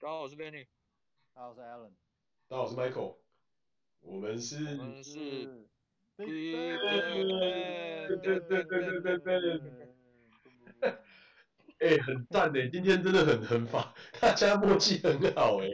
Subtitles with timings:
[0.00, 0.66] 大家好，我是 Benny。
[1.34, 1.90] 大家好，我是 Alan。
[2.48, 3.16] 大家好，我是 Michael。
[4.00, 4.56] 我们是。
[4.78, 5.18] 我们是。
[6.16, 8.08] Big Bang。
[8.08, 9.60] 对对对对对对。
[11.80, 15.68] 哎，很赞哎，今天真的很很棒，大家默契很好哎。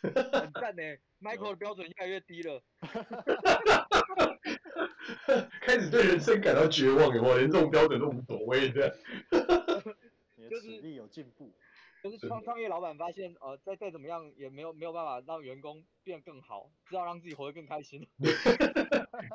[0.00, 2.62] 很赞哎，Michael 的标准越来越低了。
[5.60, 8.96] 开始对人生感到绝望了，我连这种标准都无所谓的。
[10.36, 11.52] 你的实力有进步。
[12.02, 18.08] 就是创创业老板发现，呃，再再怎么样也没有没有办法让员工变更好，只好让自己活得更开心。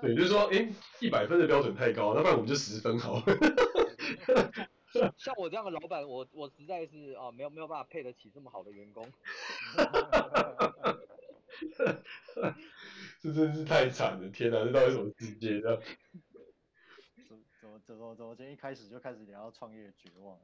[0.01, 0.67] 对，就是说，哎，
[0.99, 3.23] 一百分的标准太高，那不然我们就十分好。
[5.15, 9.09] 像我这样的老板，我我实在是啊、呃，没有没有办法配得起这么好的员工。
[13.21, 15.61] 这真是太惨了，天哪，这到底什么世界？
[15.61, 15.81] 这样？
[17.27, 20.37] 怎怎么怎么怎么，今天一开始就开始聊到创业绝望？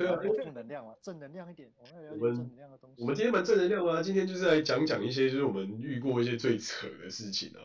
[0.00, 1.70] 对啊，正能量嘛，正能量一点。
[1.76, 1.92] 我们
[2.34, 3.02] 正能量的东西。
[3.02, 7.60] 我们今天蛮正能量啊，今天就是来讲讲一些就是我们遇过一些最扯的事情啊，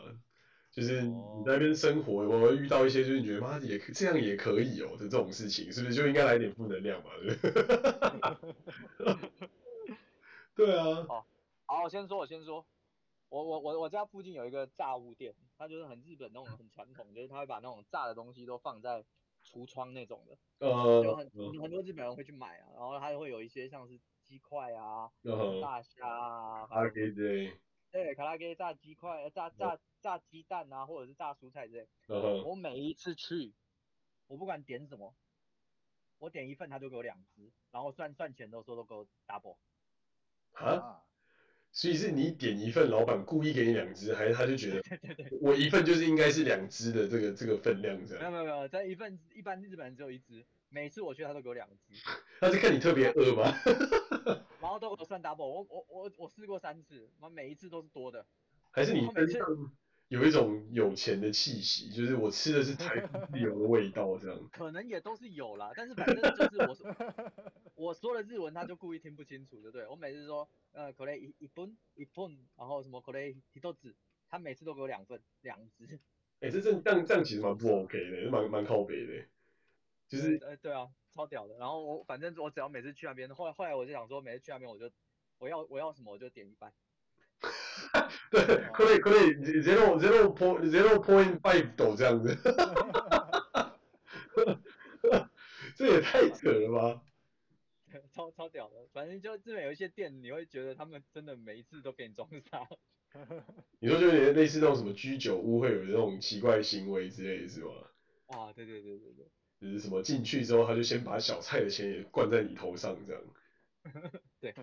[0.70, 1.14] 就是你
[1.46, 7.08] 在那边生活，我们遇到一些就是你觉得妈也这样也可以哦的这种事情，是不是就应该来点负能量嘛？
[10.54, 11.06] 对啊。
[11.08, 11.26] 好，
[11.64, 12.66] 好，我先说，我先说，
[13.30, 19.06] 我我我我家附近有一个炸物店，它就是很日本那种很传统，就是他会把那种炸的东西都放在。
[19.46, 27.56] 橱窗那种的，呃，就很、uh, 很多日本人会去买啊，然后它会有一些像是鸡块啊，uh, 大虾啊，卡拉给对，
[27.92, 31.88] 对，卡拉给炸鸡块，炸炸炸鸡蛋啊，或者是炸蔬菜之类。
[32.08, 33.54] Uh, 我每一次去，
[34.26, 35.14] 我不管点什么，
[36.18, 39.56] 我点一份他就给我两只，然后算算钱的时候都给我 double。
[40.54, 41.05] 啊？
[41.76, 44.82] 所以是你点一份，老板故意给你两只，还是他就觉得
[45.42, 48.32] 我一份就是应该是两只的这个这个分量这样？
[48.32, 51.92] 没有没有没有，在一份一般日本人只有一只，每次我去他都给我两只。
[52.40, 53.52] 他是看你特别饿吗？
[54.58, 58.24] 然后都给我算 double，我我我我试过三次，每一次都是多的。
[58.70, 59.06] 还是你
[60.08, 63.00] 有一种有钱的气息，就是我吃的是台
[63.32, 64.48] 自由的味道这样。
[64.52, 66.96] 可能也都是有啦，但是反正就是我说
[67.74, 69.86] 我说的日文，他就故意听不清楚，对不对？
[69.86, 70.48] 我每次说。
[70.72, 73.96] 呃，可能一一份一份，然后什么可能一豆子，
[74.28, 75.86] 他每次都给我两份两只。
[76.40, 79.24] 哎、欸，这这这样这样其实蛮不 OK 的，蛮蛮靠北的。
[80.06, 81.56] 就是呃对啊，超屌的。
[81.56, 84.90] 然后我反正我只要每次去那边，后来后来我就想说，每次去那边我就
[85.38, 86.70] 我要我要什么我就点一半。
[88.32, 92.36] 对，可以可以，zero zero point zero point five 豆这样子。
[95.76, 97.02] 这也太扯了吧！
[98.12, 102.66] 超超屌的，反正就这边有一些店，你会觉得他们真的每一次都给你装傻。
[103.78, 107.72] 你说就有点类似那种什么居酒屋会有那种奇怪行为之类的是吗？
[108.26, 109.26] 啊，对对对对对。
[109.60, 113.22] 就是什么进去之后，他就先把小菜的钱也灌在你头上这样。
[114.40, 114.54] 对。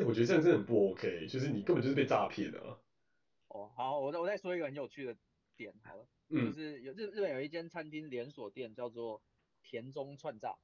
[0.00, 2.78] 哎，我觉得这样真的很不 OK，就是你根本就是被诈骗的啊。
[3.48, 5.14] 哦，好，我再我再说一个很有趣的
[5.56, 9.22] 点好了，嗯、就是有日日本有一间餐厅连锁店叫做
[9.62, 10.56] 田中串炸。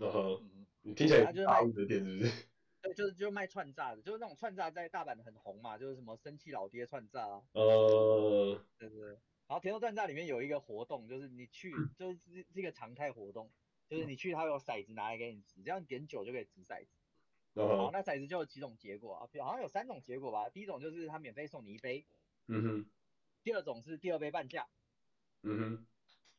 [0.00, 2.46] 嗯哼，你听起来就是大陆的店是不是？
[2.82, 7.42] 对，就是就卖串炸的，就是那种串炸在大阪很红嘛，就是什么生气老爹串炸啊。
[7.52, 9.08] 呃，对对对。
[9.48, 12.18] 然后田中串炸里面有一个活动，就是你去，就是
[12.52, 13.50] 这个常态活动，
[13.88, 16.97] 就是你去，他有骰子拿来给你掷，这样点九就可以掷骰子。
[17.54, 20.48] 好，那骰子就有几种结果啊，好像有三种结果吧。
[20.48, 22.04] 第一种就是他免费送你一杯。
[22.46, 22.86] 嗯哼。
[23.42, 24.66] 第二种是第二杯半价。
[25.42, 25.86] 嗯哼。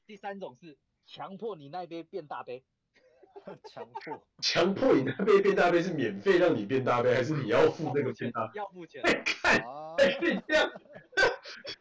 [0.06, 2.64] 第三种是强迫你那杯变大杯。
[3.70, 8.32] 强迫， 强迫你那杯变大杯是免费让你变大杯，还是你要付那个钱？
[8.56, 9.02] 要付钱。
[9.04, 9.58] 哎，看，
[9.98, 10.70] 哎，这样，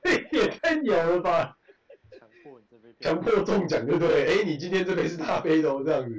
[0.03, 1.59] 这也太牛了吧！
[2.13, 4.41] 强迫你这杯，强迫中奖，对不对？
[4.41, 6.15] 哎，你今天这杯是大杯的哦，这样子。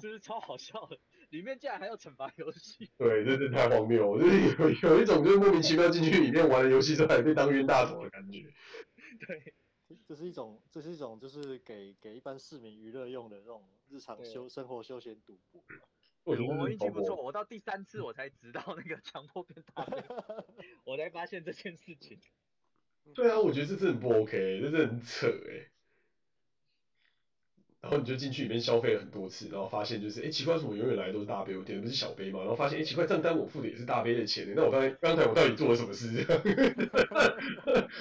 [0.00, 0.98] 是不是超好笑的？
[1.36, 2.90] 里面竟然还有惩罚游戏。
[2.96, 4.40] 对，真是太荒谬了，就是
[4.86, 8.42] 有 有一种就是莫名其妙进去里面玩的游戏之后还被当冤大头的感觉。
[9.26, 9.54] 对。
[10.08, 15.62] 这是一种，这是一种，就是给给一般市民娱乐用的这种日常休生活休闲赌博。
[16.24, 16.34] 我
[16.68, 19.86] 运气不错，我到第三次我才知道那个强迫变大，
[20.84, 22.18] 我才发现这件事情。
[23.14, 25.70] 对啊，我觉得这真的很不 OK，这真的很扯哎。
[27.86, 31.56] 然后你就进去里面消费了很多次，然后发现就是，哎，奇怪，为什么永远来的都是大杯？
[31.56, 32.40] 我点的不是小杯嘛？
[32.40, 36.26] 然后发现，哎，奇怪，账单我付的也是大杯的钱，那我刚才刚才我到底做了什么事？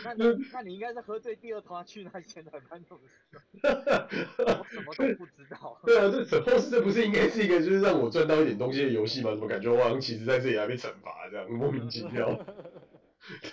[0.04, 3.38] 那你那你应该是喝醉第二趟去那间才办这种事。
[3.62, 5.80] 我什么都不知道。
[5.86, 9.30] 对啊，这 suppose 这不是应该是一个就是让我赚到一点东西的游戏吗？
[9.32, 12.44] 怎么感觉我好像其实在这里还被惩罚这样，莫名其妙。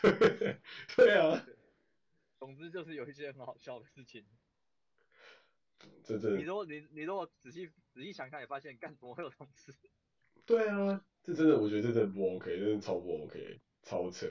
[0.01, 0.57] 对
[0.97, 1.45] 对啊。
[2.39, 4.25] 总之就是有一些很好笑的事情。
[6.05, 9.73] 这这，你如果你你如果仔细仔细想想，也发现干什么会有这种事？
[10.47, 14.27] 对啊，这真的，我觉得这真的不 OK，真的超不 OK，超扯。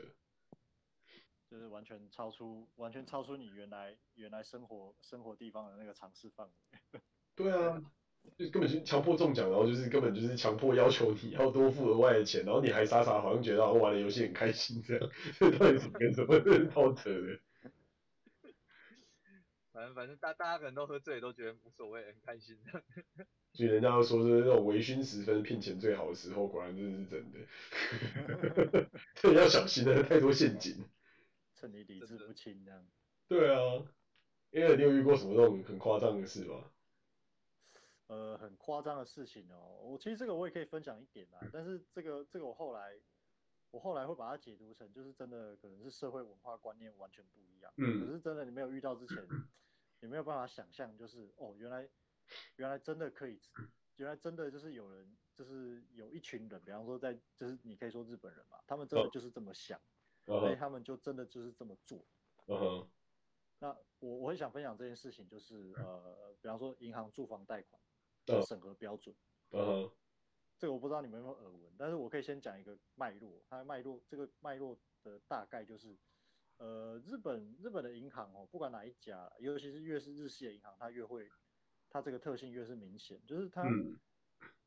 [1.50, 7.02] 就是完全超出，完全超出你原来原来生活生活地方的那个尝试范围。
[7.36, 7.82] 对啊，
[8.38, 15.10] 就根本就强迫中奖，然后就是根本就是强迫要求你要多付额外的钱，然后你还傻傻好像觉得玩的游戏很开心这样，
[15.40, 16.40] 这到底怎么跟什么？
[16.40, 17.40] 真的超扯的。
[19.82, 22.56] 反正反正大大家可能都喝醉，都觉得无所谓，很开心。
[23.54, 28.90] 所以人家都说是那种微醺时分骗钱最好的时候，果然这是真的。
[29.16, 30.86] 这要小心的，太多陷阱。
[31.56, 32.86] 趁你理智不清这样。
[33.28, 33.84] 对啊，
[34.52, 36.64] 因为你有遇过什么那种很夸张的事吗？
[38.06, 42.94] 呃，很夸张的事情哦，我其实这个我也可以分享一点啦，但是这个这个我后来
[43.72, 47.74] 我后来会把它解读成就是真的可能是社会文化观念完全不一样。
[47.78, 48.06] 嗯。
[48.06, 49.18] 可是真的你没有遇到之前，
[50.02, 51.90] 你没有办法想象就是哦原来
[52.58, 53.40] 原来真的可以，
[53.96, 59.80] 原来真的就是有人就是有一群人，比方说在就是你可以说日本人嘛，他们真的就是这么想。
[59.80, 62.06] 哦所以他们就真的就是这么做。
[62.46, 62.90] 嗯哼。
[63.58, 67.82] 那我我很想分享这件事情，就是呃，比方说银行住房贷款
[68.28, 69.16] 的审核标准。
[69.50, 69.92] 嗯哼。
[70.60, 73.44] 这个我不知道你们有没有耳闻，但是我可以先讲一个脉络。
[73.50, 75.98] 它的脉络，这个脉络的大概就是，
[76.62, 81.28] 呃，日本日本的银行哦，不管哪一家，尤其是越是日系的银行，它越会，
[81.90, 83.64] 它这个特性越是明显，就是它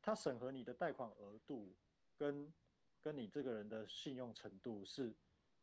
[0.03, 1.75] 它审核你的贷款额度
[2.17, 2.53] 跟
[3.01, 5.15] 跟你这个人的信用程度是。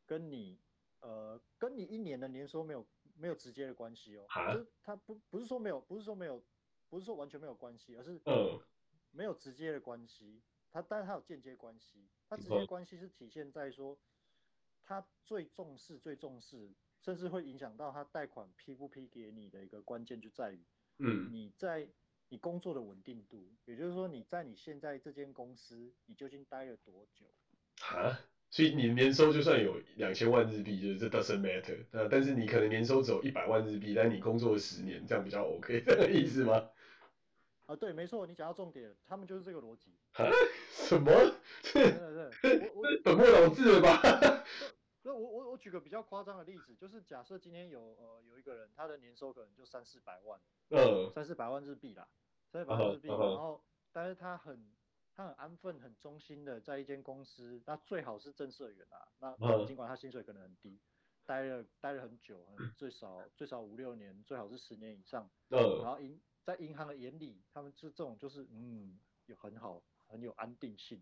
[0.07, 0.59] 跟你，
[0.99, 2.85] 呃，跟你一年的年收没有
[3.15, 6.43] 没有直接的关系哦，就是他不不是说没有，不是说没有，
[6.89, 8.19] 不是说完全没有关系，而是
[9.11, 13.97] 没有直接的关系，它但是他有间接关系，它直接关系是体现在说，
[14.85, 20.59] 他最重视最重视，甚至会影响到他贷款批不批给你的一个关键就在于，
[20.99, 21.87] 嗯，你在
[22.29, 27.25] 你工作的稳定度，也就是说你在你现在这间公司你究竟待了多久？
[27.95, 28.19] 啊
[28.49, 36.69] 所以你年收就算有两千万日币，就是这 doesn't matter，那，但是你可能年收只有一百万日币，但你工作了十年，这样比较 OK，这个意思吗？
[37.71, 39.95] 啊，对，没错，你讲到重点，他们就是这个逻辑。
[40.13, 40.25] 啊？
[40.71, 41.11] 什么？
[41.73, 44.01] 对对对，我我本末倒置了吧？
[45.03, 50.39] 那我我我举个比较夸张的例子，就是假设今天有呃有一个人，他的年收可能就三四百万，
[50.69, 52.07] 嗯，三四百万日币啦，
[52.51, 54.73] 三四百万日币，然后但是他很。
[55.13, 59.05] 他很安分、很忠心的在一间公司，那最好是正社员啊。
[59.19, 60.79] 那尽管他薪水可能很低，
[61.25, 62.47] 待了待了很久，
[62.77, 65.29] 最少最少五六年，最好是十年以上。
[65.49, 71.01] 然后银在银行的眼里，他们就这种就是嗯，有很好很有安定性，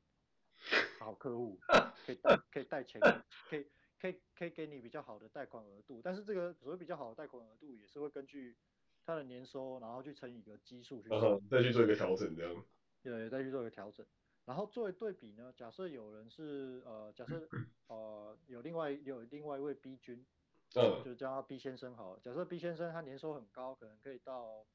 [1.00, 1.57] 好客户，
[2.06, 3.00] 可以贷可以贷钱，
[3.50, 3.68] 可以
[4.00, 6.01] 可以可以给你比较好的贷款额度。
[6.03, 8.56] 但是这个所谓比较好的贷款额度，也是会根据
[9.06, 12.65] 他的年收，然后去乘以一个基数去算，再去做一个调整这样。
[13.01, 14.06] 对，再去做一个调整，
[14.44, 17.47] 然后作为对比呢，假设有人是呃，假设
[17.88, 20.25] 呃有另外有另外一位 B 君，
[20.75, 22.19] 嗯，就叫他 B 先生好了。
[22.19, 24.65] 假设 B 先生他年收很高，可能可以到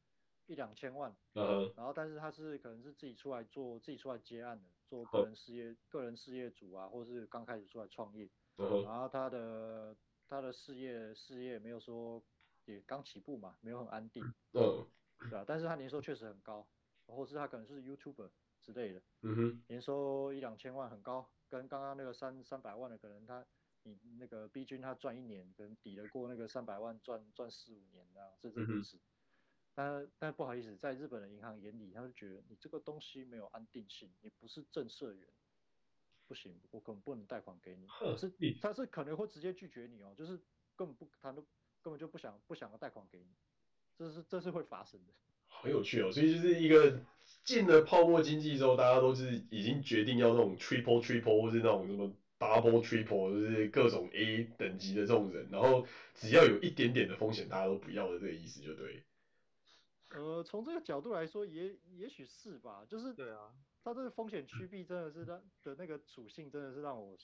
[0.46, 9.96] 一两千万，嗯，然后但是他是可能是自己出来做自己出来接案的，做个人事业、嗯、个人事业主啊，或是刚开始出来创业，嗯，然后他的
[10.28, 12.22] 他的事业事业没有说
[12.64, 14.86] 也刚起步嘛，没有很安定，嗯，
[15.18, 15.44] 对吧？
[15.46, 16.66] 但是他年收确实很高。
[17.06, 18.30] 或是他可能是 YouTuber
[18.62, 23.44] 之类的，嗯哼，年收一两千万很高，跟刚刚那个三三百万的可能他
[23.82, 28.98] 你那个 B 君他赚一年可能抵得过那个三百万赚赚四五年这样，这这回事。
[29.74, 35.26] 但但不好意思，在日本的银行眼里，他就觉得你这个东西没有安定性，你不是正社员，
[36.28, 37.86] 不行，我根本不能贷款给你。
[38.16, 40.38] 是，他是可能会直接拒绝你哦，就是
[40.76, 41.44] 根本不，他都
[41.82, 43.26] 根本就不想不想要贷款给你，
[43.98, 45.12] 这是这是会发生的。
[45.48, 47.00] 很有趣哦，所以就是一个
[47.42, 59.02] 进了泡沫经济之后，大家都是已经决定要那种 triple triple 或是那种什么 double triple，就是各种 A 等级的这种人，然后只要有一点点的风险，大家都不要的这个意思就对。
[60.14, 63.52] 呃，从这个角度来说，也也许是吧，就是对啊，
[63.82, 67.16] 他这个风险趋避真的是让的那个属性真的是让我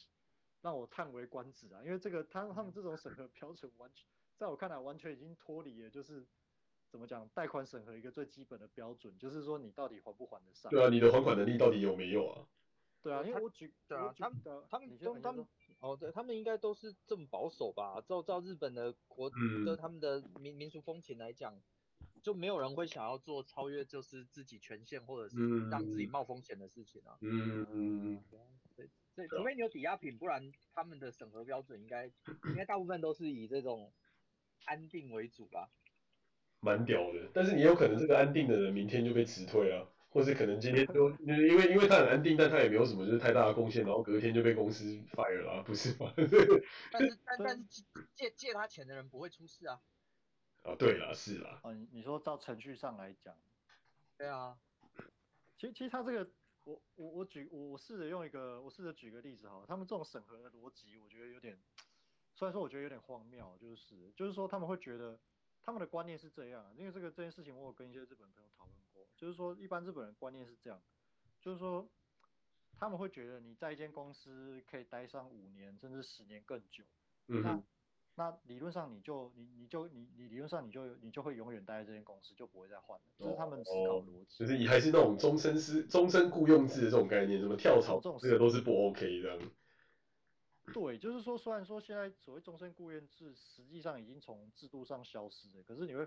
[0.62, 4.06] 让我叹为观止啊，因为这个他他们这种审核标准完全
[4.36, 6.26] 在我看来完全已经脱离了就是。
[6.90, 7.28] 怎么讲？
[7.28, 10.68] 贷款审核一个最基本的标准，就是说你到底还不还得上？
[10.72, 12.44] 对啊，你的还款能力到底有没有啊？
[13.00, 15.46] 对啊，因为我举，对啊，他们他们都他们
[15.78, 18.02] 哦，对，他们应该都是这么保守吧？
[18.04, 21.54] 照照日本的国的、嗯、他们的民民俗风情来讲，
[22.22, 25.36] 就没有人会想要做超越就是自己权限或者是
[25.68, 27.16] 让自己冒风险的事情啊。
[27.20, 28.24] 嗯嗯。
[28.76, 32.06] 对对，除非你有抵押品，不然他们的审核标准应该
[32.44, 33.92] 应该大部分都是以这种
[34.64, 35.70] 安定为主吧。
[36.60, 39.86] 蛮屌的，但是你有可能这个安定的人明天就被辞退啊。
[40.12, 46.12] 或是可能今天就 因为因为他很安定，但他也没有什么就是太大的贡献，然后隔天就被公司 fire 了，不是吗？
[46.90, 47.84] 但是但但是
[48.16, 49.80] 借借他钱的人不会出事啊。
[50.62, 51.60] 啊，对了，是啦。
[51.62, 53.34] 啊，你你说照程序上来讲，
[54.16, 54.58] 对啊。
[55.56, 56.30] 其实其实他这个，
[56.64, 61.58] 我我我举我我试着用一个，我试着举个例子哈，他们这种审核的逻辑，我觉得有点，
[62.34, 65.18] 虽然说我觉得有点荒谬，就是就是说他们会觉得
[65.62, 70.80] 他们的观念是这样，因为这个这件事情我有跟一些日本朋友讨论过，就是说一般日本人观念是这样，
[71.40, 71.86] 就是说
[72.78, 76.84] 他们会觉得你在一间公司可以待上五年甚至十年更久，
[77.28, 77.64] 嗯哼。
[78.16, 83.04] 那理论上你就你你就你你理论上你就你就会永远待在这间公司，就不会再换了。
[83.16, 84.38] 这是他们思考逻辑。
[84.38, 89.38] 就是你还是那种终身师终身雇佣制的这种概念，什么跳槽这种，这个都是不 OK 的。
[90.74, 96.06] 对，就是说，虽然说现在所谓终身雇佣制，实际上已经从制度上消失了，可是你会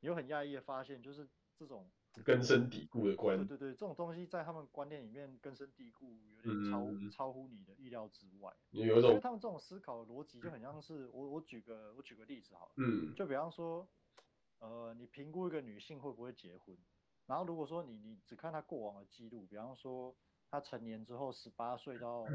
[0.00, 1.90] 你会很讶异的发现，就是这种。
[2.24, 8.54] 根深蒂固的观念，对对对，这种东西在他们观念里面根深蒂固，有点超、嗯、超乎你的意料之外。
[8.70, 13.88] 有一种，因为他们这种思考的逻辑就很像是我我举个我举个例子好了，嗯，就比方说，
[14.58, 16.76] 呃，你评估一个女性会不会结婚，
[17.26, 20.14] 然后如果说你你只看她过往的记录，比方说
[20.50, 22.26] 她成年之后十八岁到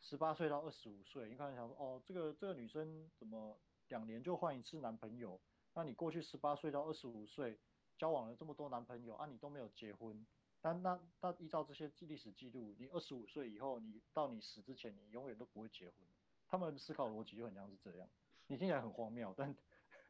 [0.00, 3.56] 十八岁到二十五岁，你可能想说哦，这个这个女生怎么
[3.88, 5.40] 两年就换一次男朋友？
[5.74, 7.56] 那你过去十八岁到二十五岁。
[8.00, 10.24] 交往了这么多男朋友啊，你都没有结婚，
[10.62, 15.94] 但那那依照这些历史记录，你二十五岁以后，你到你死之前，你永远都不会结婚。
[16.48, 18.08] 他们思考逻辑就很像是这样，
[18.46, 19.54] 你听起来很荒谬，但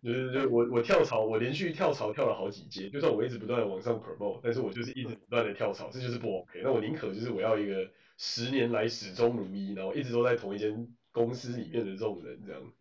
[0.05, 6.61] 就是就我我跳槽，我连续跳槽跳了好几阶，就算我一直不断的往上 promote，但是我就是一直不断的跳槽，这就是不 OK。
[6.63, 12.73] 那我宁可就是我要一个十年来始终如一，然后一直都在同一间公司里面的这种人，这样。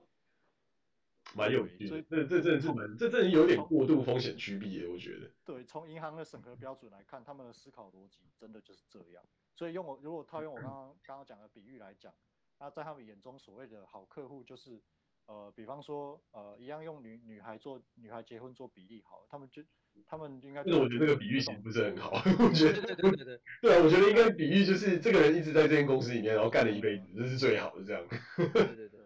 [1.36, 5.30] 蛮有趣的，这这真的是蛮，这真的有点过度风险趋避耶，我觉得。
[5.46, 9.24] 对，从银行的审核标准来看，他们的思考逻辑真的就是这样。
[9.56, 12.14] 所以用我如果套用我刚刚刚刚讲的比喻来讲，
[12.60, 14.82] 那在他们眼中所谓的好客户就是，
[15.26, 19.62] 呃，比方说呃一样用女女孩做女孩结婚做比例好，他们就
[20.08, 20.64] 他们应该。
[20.64, 22.82] 但是我觉得这个比喻其实不是很好， 我觉得。
[22.82, 23.42] 对对对对。
[23.62, 28.02] 对啊，我觉得应该比喻就是这个人一直在这间公司里面，然后干了一辈子，这是最好的这样。
[28.38, 28.99] 对 对对。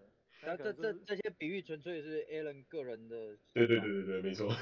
[0.45, 3.37] 然后这这这些比喻纯粹是 Alan 个人的。
[3.53, 4.47] 对对对对对，没错。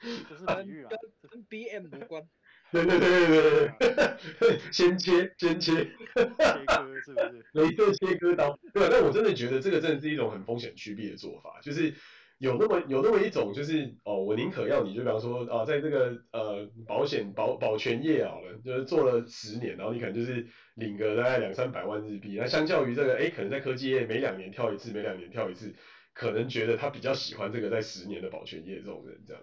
[0.00, 2.22] 这是比喻啊，跟跟 BM 无关。
[2.70, 3.94] 对对对对对
[4.40, 4.58] 对。
[4.72, 5.72] 先切先切。
[5.74, 7.46] 切割是不是？
[7.52, 8.58] 没错，切割刀。
[8.72, 11.94] 对啊，但我真的觉得这个真的是一种很风险区避的做法，就是。
[12.42, 25.72] 有那么有那么一种，就是哦，我宁可要你，就比方说啊，在这个呃保险保保全业好了，就是做了十年，然后你可能就是领个大概两三百万日币，那相较于这个，哎，可能在科技业每两年跳一次，每两年跳一次，
[26.12, 29.42] 可能觉得他比较喜欢这个在十年的保全业这种人，这样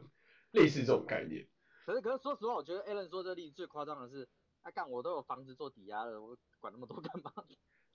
[0.51, 1.47] 类似这种概念。
[1.85, 4.27] 可是可是说实话，我觉得 Alan 说这个例子最夸张的是，
[4.61, 7.31] 他、啊、干我都有房子做抵押了，我管那么多干嘛？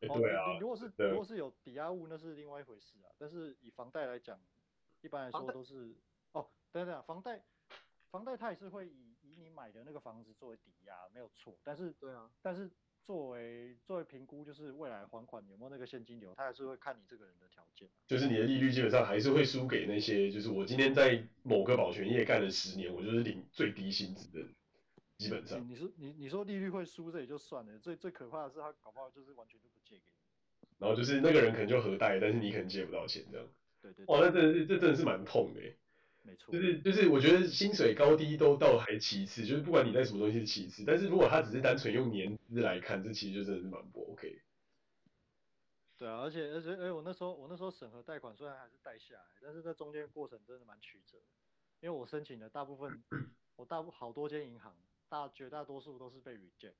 [0.00, 3.12] 对啊，哦、如果是如果是有抵押物，那是另外一回事啊。
[3.18, 4.40] 但是以房贷来讲。
[5.04, 5.94] 一般来说都是
[6.32, 7.42] 哦，等等，房贷，
[8.10, 11.54] 房贷它也是会以以你买的那个房子作为抵押，没有错。
[11.62, 12.70] 但是对啊，但是
[13.04, 17.86] 作为作为评估，就是未来还款有没有那个现金流，它还是会看你这个人的条件。
[18.06, 24.48] 就是你的利率基本上还是会输给那些，就是我今天在某个保全业干了十年，我就是领最低薪资的，
[25.18, 25.68] 基本上。
[25.68, 30.24] 你说你你说利率会输这也就算了，最最可怕的是他搞不好就是完全就不借给你。
[30.78, 33.46] 然后就是那个人可能就核贷，但是你可能借不到钱这样。
[33.84, 35.60] 对对，对，哦，那真的是，这真的是蛮痛的，
[36.22, 44.40] 没错，就是就是，我觉得薪水高低都倒还其次，就是不管你在什么东西是其次，但是如果他只是单纯用年资来看，这其实就真的是蛮不 OK。
[45.98, 51.18] 对啊，而且而且而且我那时候我那时候审核贷款虽然还是贷下来，但是在中间过程真的蛮曲折，
[51.80, 53.04] 因为我申请的大部分，
[53.56, 54.74] 我大部好多间银行，
[55.10, 56.72] 大绝大多数都是被 reject。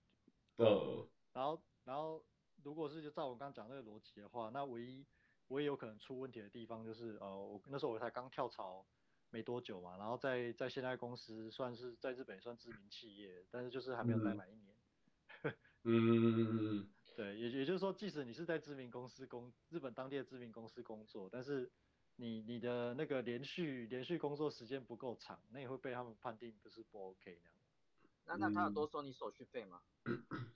[0.57, 1.07] 嗯。
[1.35, 2.25] 然后然后
[2.63, 5.05] 如果是就照我刚刚讲那个逻辑的话，那唯一。
[5.49, 8.87] 我也有可能出问题的地方就是，呃，我那时候我才刚跳槽
[9.31, 14.77] 没多久嘛，然后在在现在公司算是在日本也算知名企业，但是就是还没有待满一年。
[15.85, 16.89] 嗯。
[17.17, 21.71] 对，也也就是说，即使你是在知名公司工，日本当地的知名公司工作，但是
[22.17, 27.61] 你你的那个连续连续工作时间不够长，那也会被他们判定不是不 OK 那样。
[28.27, 29.81] 那那他有多收你手续费吗？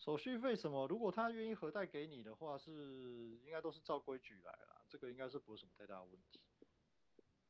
[0.01, 0.89] 手续费什么？
[0.89, 6.41] 如果他愿意核贷给你的话，是应该都是照规矩来啦，这个应该是不是什么太大的问题。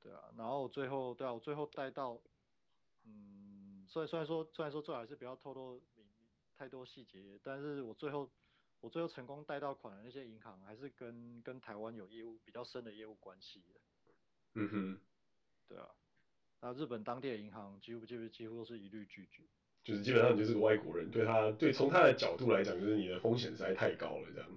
[0.00, 2.21] 对啊，然后最后对啊，我最后带到，
[3.04, 5.83] 嗯，虽然虽然说虽然说最好还是不要透露
[6.54, 8.30] 太多细节，但是我最后
[8.80, 13.80] 我最后成功贷到款的那些银行，还是跟跟台湾有业务比较深的业务关系的。
[14.54, 15.00] 嗯哼，
[15.66, 15.88] 对啊，
[16.61, 19.42] 那日本当地的银行几乎几乎几乎都是一律拒绝。
[19.85, 24.49] 就是基本上你就是个外国人，对他对从他的角度来讲，就是你的风险实在太高了这样。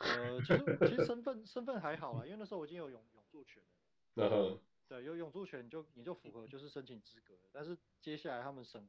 [0.00, 3.68] 呃，其实其实身份身份还好啦，因为那时候我已经有永永住权了。
[4.16, 4.60] 嗯哼。
[4.88, 8.86] 对，有永住权你就你就符合就是申请资格，但是接下来他们审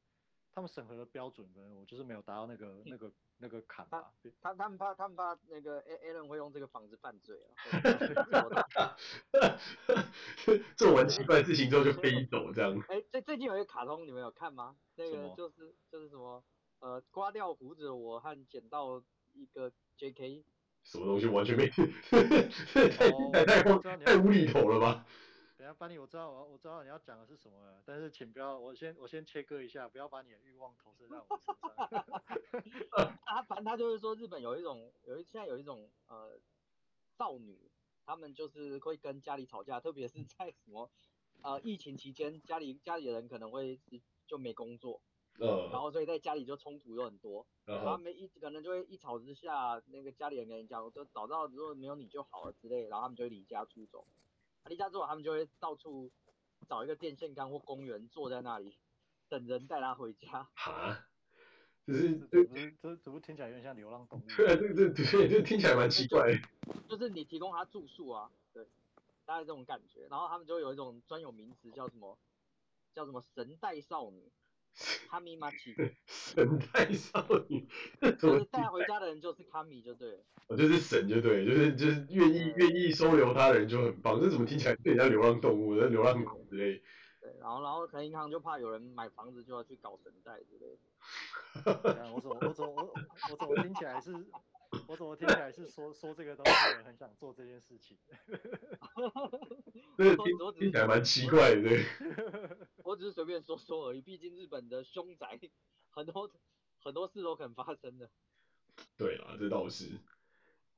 [0.55, 4.11] 他们审核的标准呢，我就是没有达到那个那个那个坎吧。
[4.41, 8.95] 他他们怕他们怕那个 Alan 会用这个房子犯罪啊。
[10.77, 12.79] 做完 奇怪的事情之后就飞走这样。
[12.87, 14.75] 哎，最最近有一个卡通你们有看吗？
[14.95, 16.43] 那个就是就是什么
[16.79, 19.01] 呃刮掉胡子的我和捡到
[19.33, 20.43] 一个 JK。
[20.83, 22.21] 什么东西完全没 听，太
[22.91, 25.05] 太太太无厘头了吧？
[25.63, 32.21] 等下，班尼，我知道我我知道你要讲的是什么了，但是请不要，我先我先切割一下，不要把你的欲望投射在我身上。
[33.23, 36.37] 啊，反正他就是说，日本有一种有一现在有一种呃
[37.17, 37.71] 少女，
[38.05, 40.91] 他们就是会跟家里吵架，特别是在什么
[41.41, 43.79] 呃疫情期间，家里家里的人可能会
[44.27, 45.01] 就没工作，
[45.39, 54.05] 嗯，然后所以在家里就冲突又很多，嗯，然后没一可能就会一吵之下，那个家里人跟你讲，就早知道如果没有你就好了之类，然后他们就离家出走。
[54.69, 56.11] 离家之后，他们就会到处
[56.67, 58.77] 找一个电线杆或公园，坐在那里
[59.29, 60.47] 等人带他回家。
[60.55, 61.05] 哈，
[61.85, 62.43] 就是这
[62.81, 64.23] 这怎么听起来有点像流浪动物？
[64.35, 66.31] 对啊，对对对，这听起来蛮奇怪。
[66.87, 68.65] 就是你提供他住宿啊，对，
[69.25, 70.07] 大概这种感觉。
[70.09, 72.17] 然后他们就有一种专有名词叫什么？
[72.93, 74.31] 叫什么神带少女？
[75.07, 75.75] 卡米马奇，
[76.07, 77.67] 神态少女，
[78.19, 84.19] 就是带回家的人就是卡米就对了，我就是神就对，就是就是愿意愿意收留他的人就很棒。
[84.19, 86.81] 这怎么听起来有点像流浪动物、那流浪狗之类？
[87.21, 90.77] 对，然后然后可能银行就怕有人买房子就要去搞神代之类的。
[92.15, 92.93] 我怎么我怎么我
[93.31, 94.11] 我怎么听起来是？
[94.87, 97.97] 我怎么听起来是说说这个东西，我很想做这件事情。
[99.97, 100.25] 对，听
[100.59, 101.83] 听起来蛮奇怪的，对。
[102.83, 105.39] 我只是随便说说而已，毕竟日本的凶宅
[105.89, 106.29] 很多
[106.81, 108.09] 很多事都可能发生的。
[108.97, 109.85] 对啊，这倒是。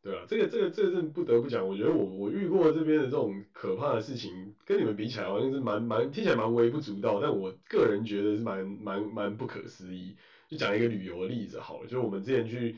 [0.01, 10.15] 对啊，这个这个这个是不得不讲，我觉得我我遇过这边的这种可怕的事情，跟你们比起来好像是蛮蛮听起来蛮微不足道，但我个人觉得是蛮蛮蛮不可思议。
[10.48, 12.77] 就讲一个旅游的例子好了，就是我们之前去。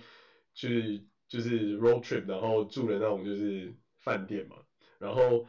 [0.57, 4.55] 去就是 road trip，然后住的那种就是饭店嘛，
[4.97, 5.45] 然后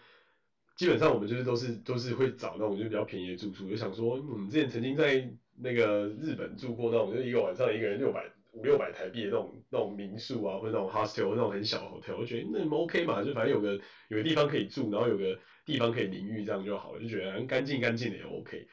[0.77, 18.69] 基本上我们就是都是都是会找那种就比较便宜的住宿，就想说我们之前曾经在那个日本住过那种，就一个晚上一个人六百五六百台币的那种那种民宿啊，或者那种 hostel 那种很小的 hotel，我觉得那么 OK 嘛，就反正有个有个地方可以住，然后有个地方可以淋浴，这样就好了，就觉得很干净干净的也 OK。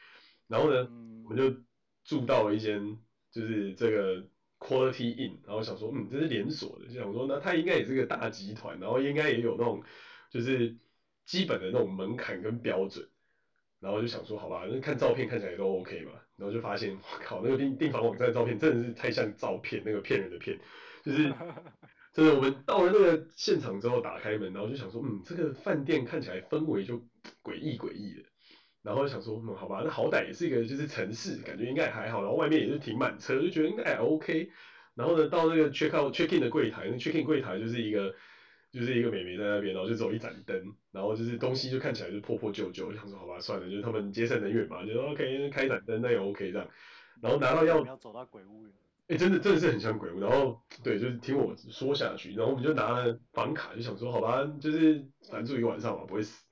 [0.48, 0.86] 然后呢，
[1.24, 1.56] 我们就
[2.04, 2.98] 住到了一间
[3.32, 4.28] 就是这个。
[4.58, 9.82] Quality Inn，然后想说，嗯，这是连锁的，就想说，那它应该也是个大集团，然后应该也有那种，
[10.30, 10.74] 就是
[11.24, 13.06] 基本的那种门槛跟标准，
[13.80, 20.58] 然后就想说，好吧，那看照片看起来都 OK 嘛，然后就发现，我 靠，那个订订房网站的照片真的是太像照片，那个骗人的骗，
[21.04, 21.24] 就是，
[22.14, 26.96] 真的，我们到了那个现场之后打开门，然后就想说，嗯，这个饭店看起来氛围就
[27.44, 28.22] 诡异诡异的。
[28.86, 32.22] 然后想说，嗯，好吧，那好歹也是一个就是城市，感觉应该也还好。
[32.22, 34.48] 然后外面也是停满车，就觉得应该还 OK。
[34.94, 38.14] 然后呢，到那个 check out check in 的柜台，那 check in 柜台就是一个
[38.70, 42.86] 就是一个美眉在那边，然后就只有一盏灯，然后就是东西就看起来就破破旧旧。
[42.86, 46.68] 我想说，好吧，算了，就是他们节省人员嘛，就说 OK，开一盏灯那也 OK 这样。
[47.20, 48.66] 然后拿到钥匙，要走到鬼屋。
[49.08, 50.20] 哎，真的真的是很像鬼屋。
[50.20, 56.46] 然后对，就是听我说下去，然后我们就拿了房卡，就想说，好吧，就是反正住一个晚上嘛，不会死。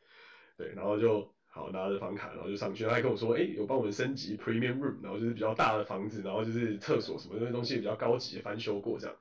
[0.58, 1.33] 对，然后就。
[1.54, 2.82] 好，拿着房卡，然后就上去。
[2.82, 9.14] 他还跟我说，哎，有帮我们升级 premium room，然后就是比较大的房子，然后就是厕所什么那些东西比较高级，翻修过这样。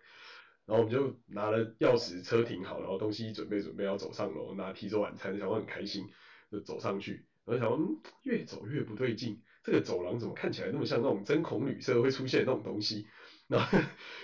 [0.66, 6.04] 然后我们就拿了钥匙，车停好，然后东西准备准备要走上楼，拿提着晚餐，想说很开心，
[6.52, 7.24] 就走上去。
[7.46, 13.06] 然后想说，嗯，越走越不对劲，这个走廊怎么看起来那么像那种针孔旅社会出现那种东西？
[13.48, 13.78] 然后，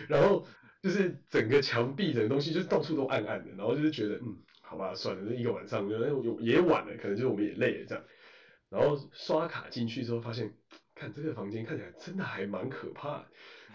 [0.07, 0.47] 然后
[0.81, 4.35] 就是整个墙壁，整个东西就是到处都暗暗的，然后就是觉得，嗯。
[4.69, 8.03] 好吧，算了，那一个晚上，就哎，有也晚了，可能就是我们也累了这样。
[8.69, 10.53] 然后刷卡进去之后，发现，
[10.93, 13.25] 看这个房间看起来真的还蛮可怕的。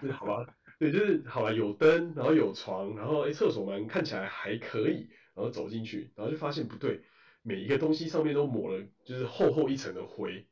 [0.01, 0.47] 就好吧，
[0.79, 7.01] 对，就是好吧，有灯，然后有床，然后哎，厕所门看起来还可以，然后走进去，然后就发现不对，
[7.43, 10.47] 每一个东西上面都抹了就是厚厚一层的灰，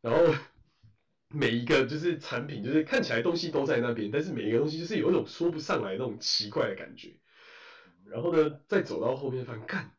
[0.00, 0.32] 然后
[1.28, 7.18] 每一个就是产品，就是看起来东西都在那边，但是每一个东西就是有一种说不上来那种奇怪的感觉。
[8.12, 9.90] 然后呢，再走到后面，发现，看，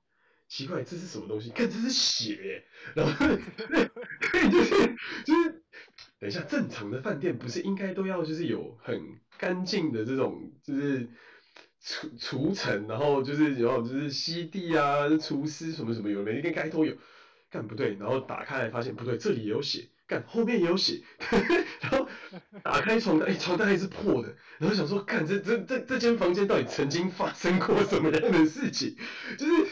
[0.48, 1.50] 奇怪，这是什么东西？
[1.50, 2.64] 看，这是血。
[2.94, 3.14] 然后，
[3.68, 4.96] 对，就是
[5.26, 5.64] 就是，
[6.20, 9.02] 等一下，正常的饭店不是应该都要就是有很
[9.38, 11.10] 干净的这种，就是
[11.82, 16.96] 除除尘，然后就是然后就是吸地啊，厨师什么什么有，每一个该都有。
[17.50, 21.02] 看不对，然后打开来发现不对，这里也有血，干后面也有血，
[21.82, 22.08] 然后
[22.64, 28.96] 打开床单，哎，床单还是破的，然后想说，干这这这这间房间到底曾经发生过什么样的事情？
[29.40, 29.66] 就是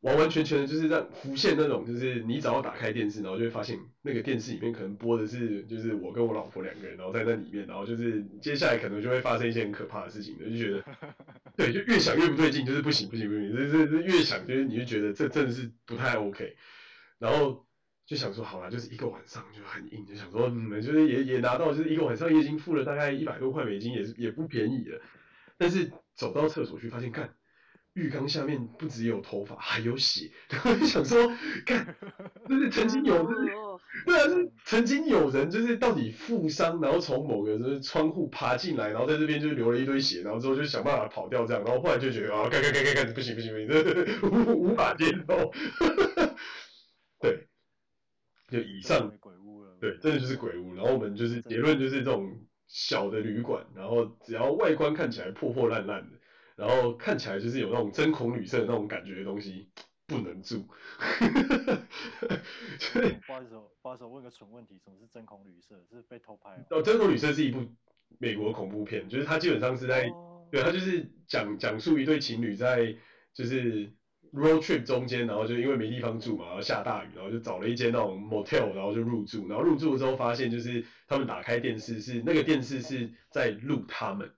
[0.00, 10.84] 完完全全的就是让浮现那种，就是你只要打开电视，然后就会发现那个电视里面可能播的是，就是我跟我老婆两个人，然后在那里面，然后就是接下来可能就会发生一些很可怕的事情，就觉得，
[11.56, 16.54] 对，就越想越不对劲，就是不行不行不行，这这这越想就是你就觉得这真的是不太 OK，
[17.18, 17.66] 然后。
[18.08, 24.98] 就想说好了，就是一个晚上就很硬，就想说嗯，就是也也拿到，就是一个晚上也已经付了大概一百多块美金，也是也不便宜了。
[25.58, 27.34] 但是走到厕所去发现，看
[27.92, 30.30] 浴缸下面不只有头发，还有血。
[30.48, 31.30] 然后就想说，
[31.66, 31.96] 看，
[32.48, 33.52] 就是曾经有，就是
[34.06, 43.68] 对啊，是曾经有人就是到底负伤，然后从某个就是窗户爬进来，然后在这边就流了一堆血，然后之后就想办法跑掉这样，然后后来就觉得啊，干干干干干，不行不行不行，
[44.30, 46.07] 无无法接受，对。
[48.48, 49.12] 就以上，
[49.78, 50.74] 对，真的就是鬼屋。
[50.74, 56.18] 然后我们就是结论就是这种小的旅馆，然后只要外观看起来破破烂烂的，
[56.56, 59.68] 然后看起来就是有那种针孔旅社那种感觉的东西，
[60.06, 60.66] 不能住。
[63.26, 63.50] 不好意思，
[63.82, 65.76] 不好意思，我问个蠢问题，什么是针孔旅社？
[65.90, 66.64] 是被偷拍？
[66.70, 67.60] 哦，针孔旅社是一部
[68.18, 72.96] 美国恐怖片，就是它基本上是在，哦、对，它就是讲讲述一对情侣在
[73.34, 73.92] 就是。
[74.32, 79.48] Road trip 中间，然后就因为没地方住嘛，然后下大雨，然后就找了一间那种 motel，然后就入住。
[79.48, 84.30] 然后入住之后发现，就是他们打开电视是那个电视是在录他们。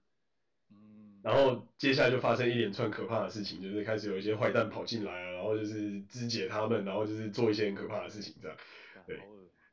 [1.23, 8.57] 然后接下来就发生一连串可怕的事情，就是开始有一些坏蛋跑进来啊，然后就是肢解他们，然后就是做一些很可怕的事情这样。
[9.07, 9.21] 对，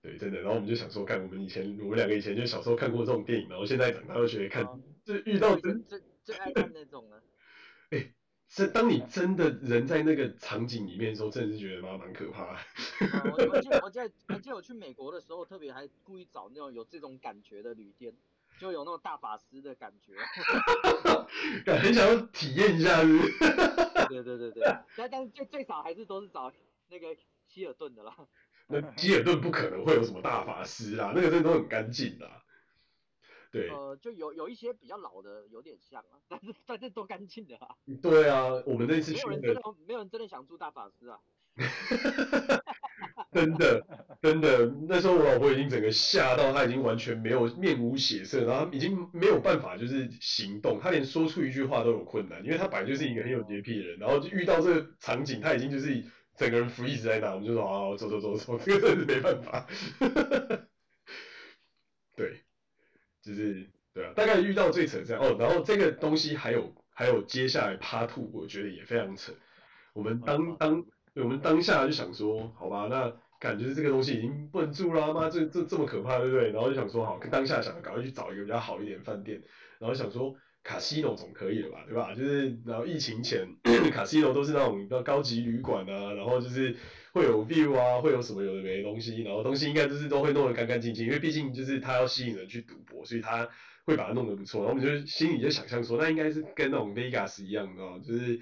[0.01, 0.41] 对，真的。
[0.41, 4.65] 然后我们就想说，看我们以前，我们两个以前就小时候看过这种电影，然后现在长大又觉得看，
[5.05, 7.23] 就遇到真最最爱看那种了。
[7.91, 8.11] 哎。
[8.65, 12.59] 是当你真的人在那个场景里面的时候，真的是觉得蛮蛮可怕的。
[13.31, 18.13] 我我记得我记得我记得我去美国的时候，特别还故意找那种有这种感觉的旅店，
[18.59, 20.15] 就有那种大法师的感觉。
[21.71, 23.31] 很想要体验一下，是不是？
[24.09, 24.63] 对对对对，
[24.95, 26.51] 但但是最最少还是都是找
[26.89, 27.15] 那个
[27.45, 28.15] 希尔顿的啦。
[28.67, 32.29] 那希尔顿不可能会有什么大法师啊，那个真的都很干净的。
[33.57, 37.75] 对，呃，就有有一些比较老的，有点像啊，但是但是都干净的啊。
[38.01, 41.19] 对啊，我们那次去，没有人真的，没有人真的想住大法师啊。
[43.31, 43.85] 真的
[44.21, 56.03] 真的，那时候我老婆已经整个吓到，她已经完全没有面无血色，然后已经没有办法就是行动，她连说出一句话都有困难，因为她本来就是一个很有洁癖的人，然后就遇到这个场景，她已经就是
[56.35, 59.67] 整个人 freeze 在那，我们就说好好走走走走，这个真的是没办法。
[62.15, 62.46] 对。
[63.35, 69.33] 就是对啊，大概遇到最扯这样哦，然后这个东西还有还有接下来 part two，我觉得也非常扯。
[69.93, 70.85] 我们当当
[71.15, 76.51] 我们当下就想说，好吧，那感觉这个东西已经不能住了，妈这这这么可怕，对不对？
[76.51, 79.41] 然后就想说，好，当下想赶快去找一个比较好一点的饭店，
[79.79, 80.35] 然后想说
[80.67, 82.13] 卡西诺总可以了吧，对吧？
[82.13, 83.47] 就是然后疫情前
[83.91, 86.75] 卡西诺都是那种比较高级旅馆啊，然后就是。
[87.13, 93.49] 会有 view 啊，会有什么有的没的东西，然后东西应该就是都会弄得干干净净，因为毕竟就是他要吸引人去赌博，所以他
[93.85, 94.63] 会把它弄得不错。
[94.63, 98.39] 然后我们就心里就想象说，那应该是跟那种 Vegas 一样的，就是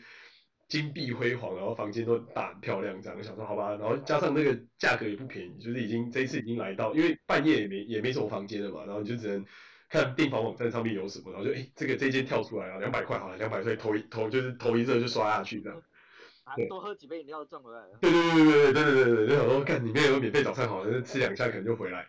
[0.67, 3.23] 金碧辉煌，然后房间都很大很漂亮这样。
[3.23, 9.45] 想说好吧，然后加上那个价格也不便宜，就是已经这一次已经来到，因为半夜也没也没什么房间了嘛，然后你就只能
[9.89, 15.81] 看订房网站上面有什么，然后就哎这个这间跳出来啊，两百块好了，两百块投一投就是投一热就刷下去这样。
[16.69, 17.97] 多喝几杯饮料赚回来了。
[17.99, 22.07] 对对对对对对对对对，就想说看里面有免费早餐，好像是吃两下可能就回来。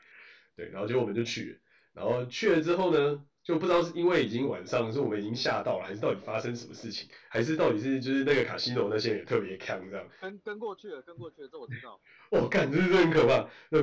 [0.54, 1.58] 对，然后结果我们就去了，
[1.94, 10.06] 然后去了之后呢，就不知道是因为已经晚上，是我们已经吓到了，还是到底发生什么事情，还是到底是就是那个卡西诺那些人也特别锵这样。
[10.20, 12.00] 跟跟过去了，跟过去了，这我知道。
[12.30, 13.48] 哦，干，这是很可怕。
[13.70, 13.82] 那。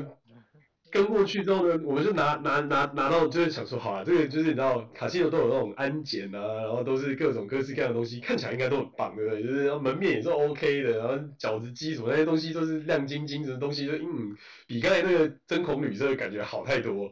[0.93, 9.41] 跟过去之后呢，我们就拿拿拿拿到，就是想说，好了，这个就是你知道，卡西诺都有那种安检啊，然后都是各种各式各样的东西，看起来应该都很棒，对不对？
[9.41, 17.11] 就是门面也是 OK 的，然后饺子机什么那些东西都是亮晶晶的东西，就嗯，比刚才那个针孔旅社感觉好太多。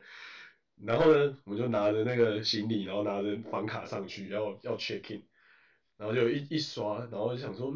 [0.86, 5.24] 然后呢，我们就拿着那个行李，然后拿着房卡上去，要要 check in，
[5.98, 7.74] 然后就一一刷，然后就想说。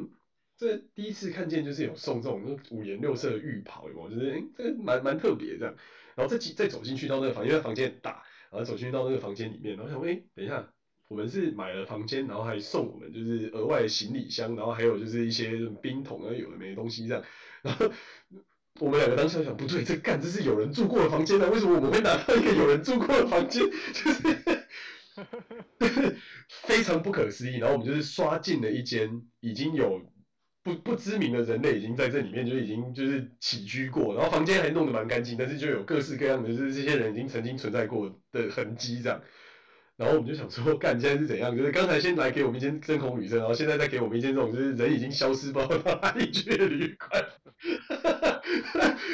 [0.57, 4.09] 这第一次看见就是有送这种五颜六色的浴袍，有没有？
[4.09, 5.75] 就是哎，这个蛮蛮特别这样。
[6.15, 10.69] 然后再进再走进去到那个房间，因为房间很大，然后走进去到那个房间里面，然后想，哎，等一下，
[11.09, 17.23] 我们是买了房间，然后还送我们就是额外的行李箱，然后还有就是一些冰桶啊，有的没的东西这样。
[17.61, 17.91] 然后
[18.79, 21.49] 我们两个当时想，不对，这干这是有人住过的房间呢？
[21.51, 23.61] 为什么我们会拿到一个有人住过的房间？
[23.91, 24.21] 就是，
[26.47, 27.57] 非常不可思议。
[27.57, 30.01] 然后我们就是刷进了一间已经有。
[30.65, 39.21] 不不知名的人类已经在这里面就已经就是起居过，然后房间还弄得蛮干净，但是就有各式各样的就是这些人已经曾经存在过的痕迹这样。
[39.95, 41.55] 然后我们就想说，干现在是怎样？
[41.55, 47.23] 就是刚才先来给我们一间真空旅社，然后现在再给我们一间这种就是人已经消失不知道到哪里去的旅馆。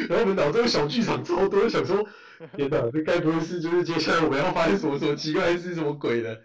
[0.08, 2.08] 然后我们脑中小剧场超多，想说，
[2.56, 6.42] 天哪，这该不会是就是接下来我们要发现什么什么奇怪的事，什么鬼的？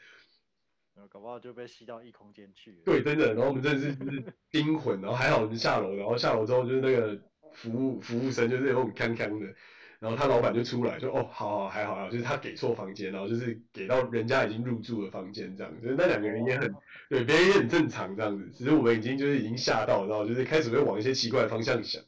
[1.27, 2.77] 搞不好就被吸到异空间去了。
[2.85, 3.35] 对，真的。
[3.35, 7.21] 然后我们真的是就是惊魂，然后还好我们下楼，然后下楼之后就是那个
[7.53, 9.53] 服务服务生就是有种锵锵的，
[9.99, 16.73] 然后他老板就出来说哦，好好还好啊，就是他给错房间，然后就是给到人家已经入住的房间这样，就是那两个人也很
[17.11, 22.01] 对，别人也很正常这样子，只是我们已经就是已经吓到，然后就是开始会往一些奇怪的方向想。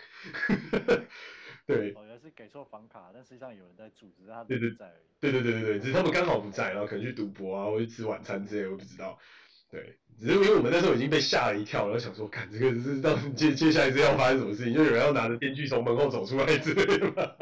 [1.66, 1.92] 对。
[2.34, 5.08] 给错房卡，但实际上有人在住，只是他不在而已。
[5.20, 9.18] 对对对对对，只是他们刚好不在，然后可能去赌博啊，或者吃晚餐之类，我不知道。
[9.70, 17.32] 对，只是因为我们那时候已经被吓了一跳，然后想说，看这个是到接接下来是要发生什么事情，就有人要拿着电锯从门后走出来之类的嘛。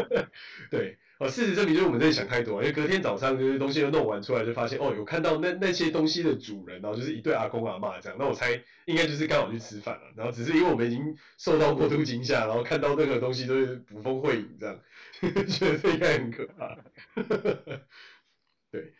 [0.70, 0.98] 对。
[1.18, 14.80] 哦，事实证明就是我们在想太多，因为隔天早上就是东西都弄完出来，就发现哦，有看到那那些东西的主人，然后就是一对阿公阿嬷这样，那我猜应该就是刚好去吃饭了，然后只是因为我们已经受到过度惊吓，然后看到任何东西都是捕风绘影这样，
[15.20, 16.78] 觉得这应该很可怕。
[18.70, 18.92] 对，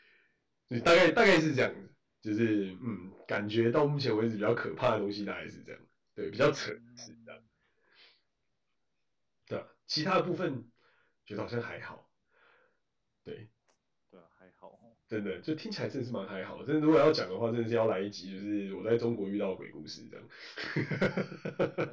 [0.69, 1.89] 就大概大概是这样子，
[2.21, 5.81] 就是嗯，感觉到目前为止比较可怕的东西大概是这样，
[6.17, 7.41] 对，比较扯是这样，
[9.47, 10.65] 对，其他的部分
[11.25, 12.08] 觉得好像还好。
[13.29, 13.47] 对，
[14.11, 16.65] 对啊，还好，真的，就听起来真的是蛮还好。
[16.65, 20.27] 真的，如果要讲的话，真的是要来一集，就是我在中国遇到的鬼故事这样。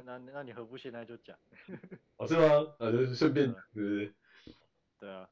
[0.06, 1.38] 那那你何不现在就讲？
[2.16, 2.74] 哦，是吗？
[2.78, 4.14] 啊，就是顺便，是不是？
[4.98, 5.28] 对啊。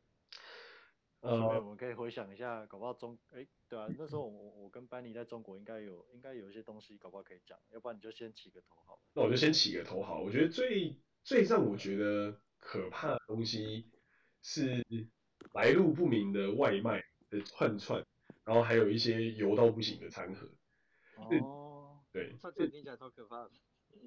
[1.20, 7.58] 呃，我们可以回想一下，搞不好中，哎，对啊，那时候我我跟班尼在中国应该有应该有一些东西，搞不好可以讲。
[7.70, 9.00] 要不然你就先起个头好了。
[9.14, 10.20] 那我就先起个头好。
[10.20, 13.90] 我觉得最最让我觉得可怕的东西
[14.42, 14.84] 是。
[15.54, 18.04] 来路不明的外卖的串串，
[18.44, 20.46] 然后还有一些油到不行的餐盒。
[21.16, 23.50] 哦，对，串串听起来超可怕的。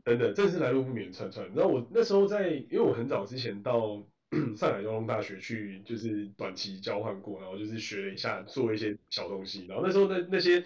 [0.06, 1.48] 真的，这是来路不明的串串。
[1.56, 4.04] 然后我那时候在，因为我很早之前到
[4.58, 9.66] 上海交通大学去，就是短期交换过，然后就是学了一下做一些小东西。
[9.68, 10.64] 然后那时候那那些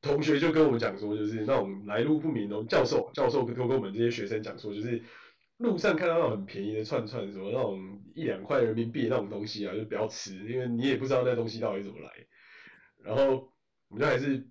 [0.00, 5.02] 同学就跟我们讲说，就是那种来路不明的教授，教授都跟我们这些学生讲说，就是。
[5.58, 12.10] 路上看到那种很便宜的串串，什么那种一两块人民币那种东西啊，就不要吃，因为你也不知道那东西到底怎么来。
[13.02, 13.52] 然后
[13.88, 14.46] 我们就还是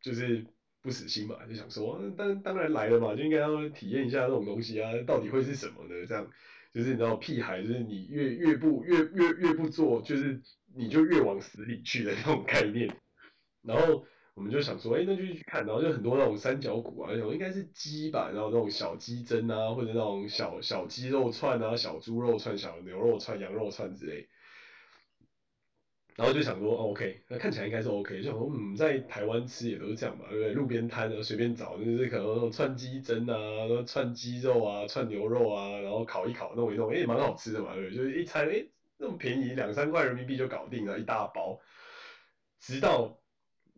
[0.00, 0.46] 就是
[0.82, 6.06] 不死心嘛，就想说，当当然来了嘛，就应该要体验一下这种东西啊，到底会是什么呢？
[6.06, 6.30] 这样
[6.72, 10.40] 就是你知道屁孩，就是你越越不越越越不做，就是
[10.74, 12.94] 你就越往死里去的那种概念。
[13.62, 14.06] 然后。
[14.38, 24.28] 我们就想说，哎、那就去看，然后就很多那种三角骨啊，那种应该是鸡吧，然后那种小鸡胗啊，或者那种小小鸡肉串啊，小猪肉串、小牛肉串、羊肉串之类。
[26.14, 30.52] 然后就想说，OK，那看起来应该是 OK，就想说，嗯，在台湾吃也都是这样嘛，对不对？
[30.52, 37.96] 路边摊啊，随便找，就是可能串鸡胗啊，串鸡肉啊，串牛肉啊，然后烤一烤，弄一弄，哎、蛮好吃的嘛，对不对？
[37.96, 38.64] 就是一餐，哎、
[38.98, 41.58] 那么便宜，两三块人民币就搞定了，一大包，
[42.60, 43.18] 直到。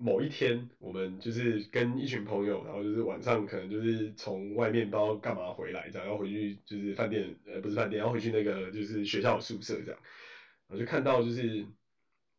[0.03, 10.01] 某一天，我们就是跟一群朋友，然后就是晚上可能就是从外面不知道干嘛回来，这样要回去就是饭店，呃，不是饭店，要回去那个就是学校宿舍这样，
[10.69, 11.67] 然后就看到就是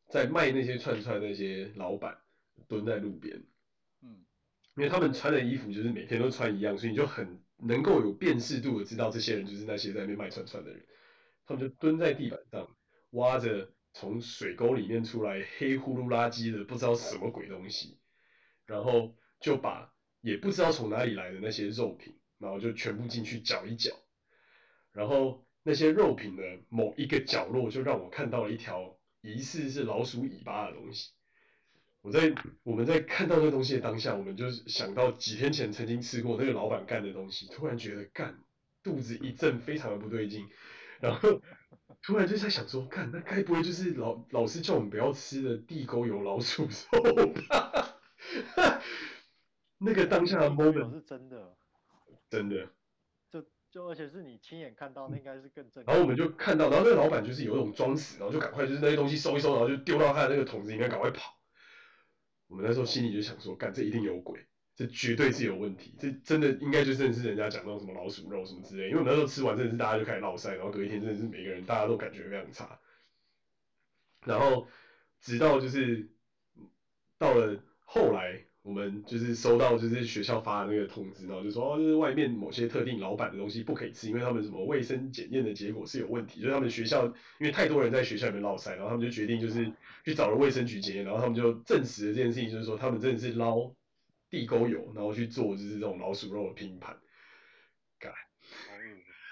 [0.09, 2.17] 在卖那些串串那些老板
[2.67, 3.39] 蹲在路边，
[4.01, 4.25] 嗯，
[4.75, 10.83] 因为他们穿的衣服就是每天都穿一样，所以你就很能够有辨识度的知道这些人就是那些在那边卖串串的人，
[11.45, 12.67] 他们就蹲在地板上
[13.11, 13.69] 挖着。
[13.93, 17.97] 从水沟里面出来，黑呼噜垃圾的，不知道什么鬼东西，
[18.65, 23.91] 然后就把也不知道从哪里来的那些肉品，然后就全部进去搅一搅，
[24.93, 31.11] 然后那些肉品的某一个角落，就让我看到了一条疑似是老鼠尾巴的东西。
[32.01, 38.39] 我在我们在看到那东西的当下，我们就想到几天前曾经吃过那个老板干的东西，突然觉得干，
[38.81, 40.47] 肚子一阵非常的不对劲，
[41.01, 41.41] 然后。
[42.03, 47.97] 突然就在想说，看那该不会就是老老师叫我们不要吃的地沟油老鼠肉吧？
[49.77, 51.55] 那个当下的 moment 是真的，
[52.29, 52.69] 真的，
[53.29, 55.83] 就就而且是你亲眼看到，那应该是更正。
[55.85, 61.35] 然后我们就看到，然后那个老板就是有一种装死，然后就赶快就是那些东西收一收，然后就丢到他的那个桶子里面，赶快跑。
[62.47, 64.45] 我们那时候心里就想说，干这一定有鬼。
[64.81, 72.79] 这绝对是有问题，这真的应该就真的是人家讲那种什么老鼠肉什么之类，因为我们那时候吃完真的是大家就开始闹塞，然后隔一天真的是每个人大家都感觉非常差，
[74.25, 74.67] 然后
[75.19, 76.09] 直到就是
[77.19, 87.05] 到了后来，我们就是收到就是学校发的那个通知，然后就说哦，就是外面某些特定老板的东西不可以吃，因为他们什么卫生检验的结果是有问题，就是他们学校
[87.39, 89.71] 因为太多人在学校里面闹塞，然后他们就决定就是
[90.03, 93.71] 去找了卫生局检验，然后他们就证实了这件事情，就是说他们真的是捞
[94.31, 96.97] 地沟油，然后去做就是这种老鼠肉的拼盘，
[97.99, 98.11] 干，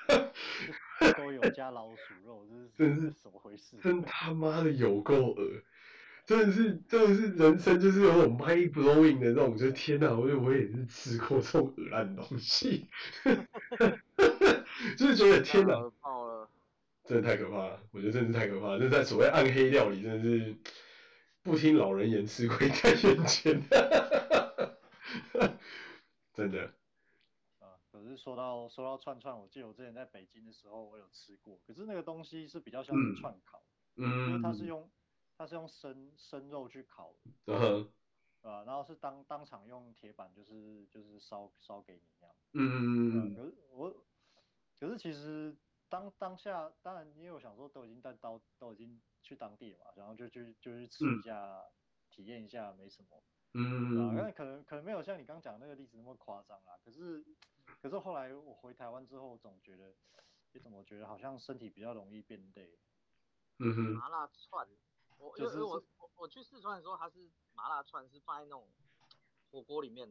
[0.99, 3.77] 地沟油加老鼠肉，这是真是怎么回事？
[3.81, 5.63] 真他妈的有够恶。
[6.25, 12.87] 真的是，真的是人生就是有种 mind blowing 的那种，就是天哪，我我也是吃过这种恶烂东西，
[14.95, 15.73] 就是觉得天哪，
[17.03, 20.55] 真的太可怕了，我觉得真的是太可怕了，这在所谓暗黑料理，真的是
[21.41, 23.59] 不听老人言，吃亏在眼前，
[26.39, 26.73] 真的。
[27.59, 33.63] 啊，可是说到说到串串，我记得我之前在北京的时候，我有吃过，可是那个东西是比较像是串烤，
[33.95, 34.89] 嗯，因为它是用。
[35.41, 37.53] 它是用生生肉去烤的，
[38.41, 44.05] 啊、uh 然后是当当场用铁板就是就是烧烧给你那样，嗯嗯嗯，可是我，
[44.77, 45.55] 可是其实
[45.87, 51.71] 当当下当然因为我想说都已经在到都已经去当地了嘛，然后就就就去吃一下，嗯、
[52.09, 57.25] 体验一下没什么，嗯嗯嗯，可能可能没有像你刚讲那个例子那么夸张啦，可是
[57.81, 59.95] 可是后来我回台湾之后总觉得，
[60.51, 62.77] 你怎么觉得好像身体比较容易变累，
[63.57, 64.67] 嗯哼，麻辣串。
[65.17, 68.69] 我因为我我我去四川的时候，它是麻辣串是放在那种
[69.51, 70.07] 火锅里面。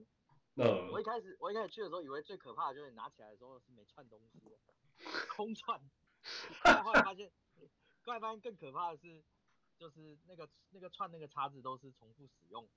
[0.57, 0.91] 嗯。
[0.91, 4.59] 我一开始我一开始去的时候，以为最可怕的就是你拿起来的时候是没串东西的，
[5.35, 5.81] 空串。
[6.85, 7.31] 后来发现，
[8.05, 9.23] 后来发现更可怕的是，
[9.79, 12.69] 就是那个那个串那个叉子都是重复使用。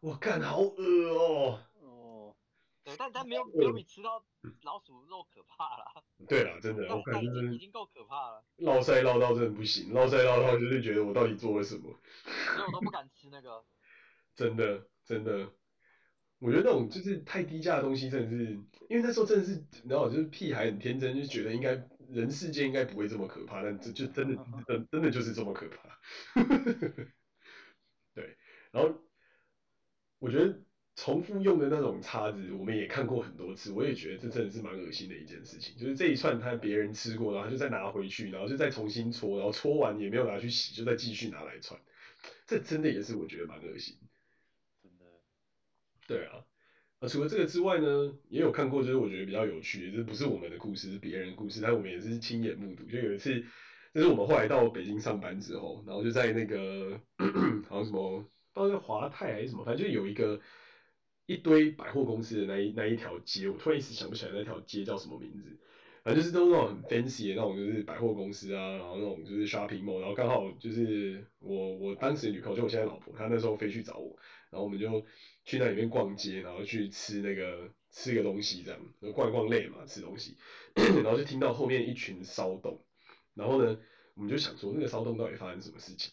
[0.00, 1.60] 我干，好恶哦。
[1.80, 2.36] 哦。
[2.84, 4.24] 对，但但没有没有比吃到
[4.62, 6.02] 老鼠肉可怕啦。
[6.28, 8.44] 对啦，真的，我感觉已经够可怕了。
[8.58, 11.92] 落赛落到真的不行，落赛落到就是觉得我到底做了什么。
[12.54, 13.64] 所以我都不敢吃那个。
[14.36, 15.50] 真的真的，
[16.38, 18.52] 我觉得那种就是太低价的东西，真的是，
[18.88, 25.98] 因为那时候真的是，然后就是屁孩很天真，就觉得应该人世间应该不会这么可怕，但这就真的真真的就是这么可怕。
[28.14, 28.36] 对，
[28.70, 28.94] 然后
[30.18, 30.60] 我觉得。
[30.98, 35.76] 重复用的那种叉子，我们也看过很多次，我也觉得这真的是蛮恶心的一件事情。
[35.76, 41.78] 就是这一串他别人吃过，然后就再拿回去，然后就再重新搓，然后搓完也没有拿去洗，就再继续拿来串，
[42.46, 43.98] 这真的也是我觉得蛮恶心。
[44.82, 45.04] 真的。
[46.06, 46.46] 对啊，
[47.00, 52.84] 啊，除了这个之外呢，也有看过，就是我觉得比较有趣的，这不是我们的故事，是别人的故事，但我们也是亲眼目睹。
[52.84, 53.44] 就有一次，
[53.92, 56.98] 就是我们后来到北京上班之后，然后就在那个
[57.68, 58.24] 好像什么，
[58.62, 60.40] 不知道是华泰还是什么，反正就有一个。
[61.28, 65.58] 一堆百货公司的那一那一条街，我突然一时想不起来那条街叫什么名字，
[66.04, 74.16] 反正就是都那种很 fancy 的那种，就是百货公司啊，然后那种就是 shopping mall，然后刚好就是我我当时女朋友，就我现在老婆，她那时候飞去找我，
[74.50, 75.04] 然后我们就
[75.44, 78.80] 去那里面逛街，然后去吃那个吃个东西这样，
[79.12, 80.36] 逛一逛累嘛，吃东西，
[80.76, 82.80] 然后就听到后面一群骚动，
[83.34, 83.76] 然后呢，
[84.14, 86.12] 我们就想说那个骚动到底发生什么事情，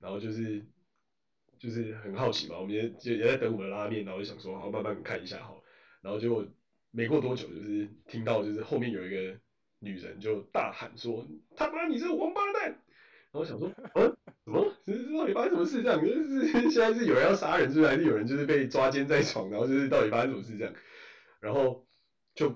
[0.00, 0.66] 然后就是。
[1.58, 5.54] 就是很好奇嘛，我们也也也在等我们的拉面，然后就想说好慢慢看一下哈，
[6.02, 6.46] 然后结果
[6.90, 9.38] 没过多久，就是听到就是后面有一个
[9.80, 16.00] 女人就大喊说他妈你这个王八蛋，然后想说嗯什么，是到底发生什么事这样？
[16.00, 19.50] 就是 现在是有人要杀人，是不是还是有人就是被抓奸在床？
[19.50, 20.74] 然后就是到底发生什么事这样？
[21.40, 21.86] 然后
[22.34, 22.54] 就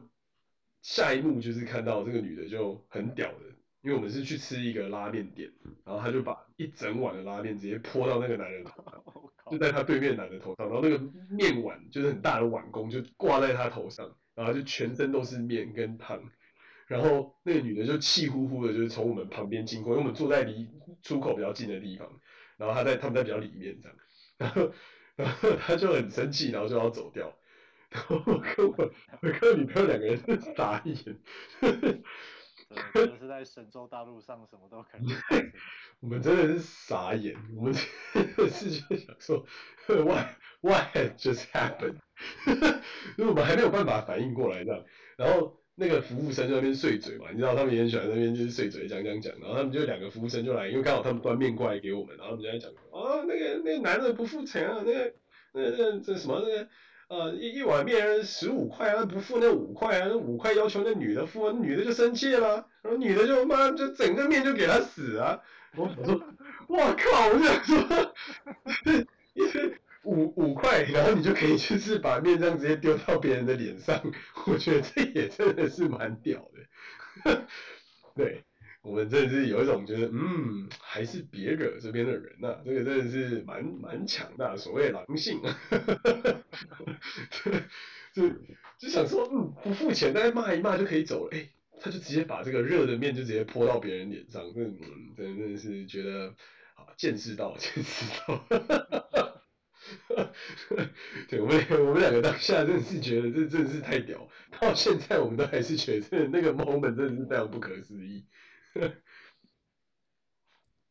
[0.80, 3.51] 下一幕就是看到这个女的就很屌的。
[3.82, 5.50] 因为我们是去吃一个拉面店，
[5.84, 9.02] 然后他就把一整碗的拉面直接泼到那个男人头上，
[9.50, 10.98] 就在他对面男的头上，然后那个
[11.30, 16.22] 面碗就是很大的碗弓就挂在他头上，然后就全身都是面跟汤，
[16.86, 20.68] 然后那个女的就气呼呼的，就是从我们旁边经过，因为我们坐在离
[21.02, 22.08] 出口比较近的地方，
[22.56, 23.98] 然后他在他们在比较里面这样，
[24.38, 24.72] 然后
[25.16, 27.36] 然后他就很生气，然后就要走掉，
[27.90, 28.90] 然后我跟我
[29.22, 30.96] 我跟我女朋友两个人是傻眼。
[32.94, 35.08] 真的是在神州大陆上什么都可能。
[36.00, 39.46] 我们真的是傻眼，我们真的是就想说
[39.86, 40.26] ，why
[40.60, 41.96] why just happened？
[43.16, 44.84] 因为我们还没有办法反应过来这样，
[45.16, 55.14] 然后那个服务生在那边碎嘴嘛，你知道他们也很喜欢那边就是碎嘴讲讲讲，然后他们就两个服务生就来，因为刚好他们端面过来给我们，然后他们就在讲，哦那个那个男的不付钱啊，那个
[55.52, 56.68] 那那这什么那个。
[57.12, 65.38] 呃，一一碗面十五块啊，不付那五块啊，那五块要求那女的付，那女的就生气了，然后女的就妈就整个面就给他死啊！
[65.76, 66.22] 我我说，
[66.68, 67.26] 我靠！
[67.28, 68.14] 我就想说，
[69.34, 74.00] 因为五五块，然后你就可以就是把面这样直接丢到别人的脸上，
[74.46, 76.48] 我觉得这也真的是蛮屌
[77.24, 77.46] 的。
[78.16, 78.42] 对，
[78.82, 85.56] 我们真的是有一种觉得，嗯，还是别惹这边的人呐、啊，这个真的是蛮蛮强大，所谓狼性啊，
[88.12, 88.28] 就
[88.78, 91.48] 就想说，嗯，不付钱，但是骂一骂就可以走了，哎、
[91.80, 96.34] 他就直接把这个热的面就直接泼到别人脸上，真的，真的是觉得，
[96.74, 98.44] 啊，见识到，见识到，
[101.28, 104.28] 对，我们我们两个当下真的是觉得这真的是太屌，
[104.60, 108.26] 到现在我们都还是觉得那个 moment 真的是非常不可思议。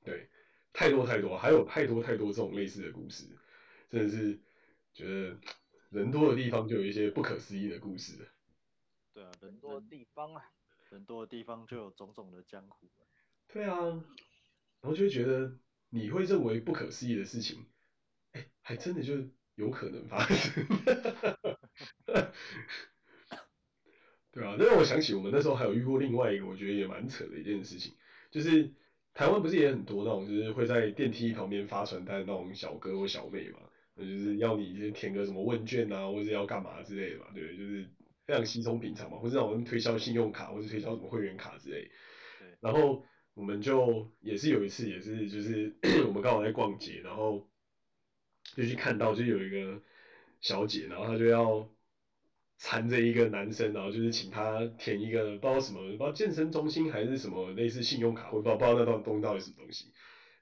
[0.04, 0.28] 对，
[0.74, 3.26] 太多太多，还有太多太多这种类似的故事，
[3.90, 4.40] 真的是
[4.94, 5.38] 觉得
[5.90, 8.28] 人多的地方就有一些不可思议的故事。
[9.14, 10.44] 对啊，人多的地方啊，
[10.90, 12.88] 人多的地方就有种种的江湖。
[13.48, 13.76] 对啊，
[14.82, 15.58] 然后就会觉得
[15.90, 17.66] 你会认为不可思议的事情，
[18.32, 19.14] 哎，还真的就
[19.56, 20.66] 有可能发生。
[24.34, 27.94] 对啊，那让我想起我们那时候还有遇过另外一个，我觉得也蛮扯的一件事情，
[28.32, 28.72] 就是
[29.14, 33.60] 台湾不是也很多那种，就是会在电梯旁边发传单那种小哥或小妹嘛，
[33.94, 37.86] 那就是要你先填个什么问卷啊，或者要干嘛之类的嘛，对，就是
[38.26, 41.92] 非常稀松平常嘛，或者让我们推销信用卡，或者推销什么会员卡之类。
[42.40, 42.48] 对。
[42.62, 43.04] 然后
[43.34, 45.76] 我们就也是有一次，也是就是
[46.08, 47.46] 我们刚好在逛街，然后
[48.56, 49.82] 就去看到就有一个
[50.40, 51.68] 小姐，然后她就要。
[52.64, 59.86] 缠着一个男生，然后就是请他填一个不知道什么，不知道健身中心还是什么类似信用卡，或不知道不知道那套东西到底什么东西，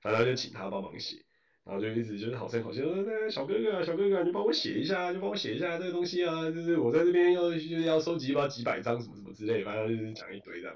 [0.01, 1.15] 反正就请他帮忙写，
[1.63, 10.75] 然后就一直就是好声好气说，那小哥哥，小哥哥，你帮我写一下，就帮我写一下这个东西啊，就是我在这边要就是要收集吧几百张什么什么之类，反正就是讲一堆这样，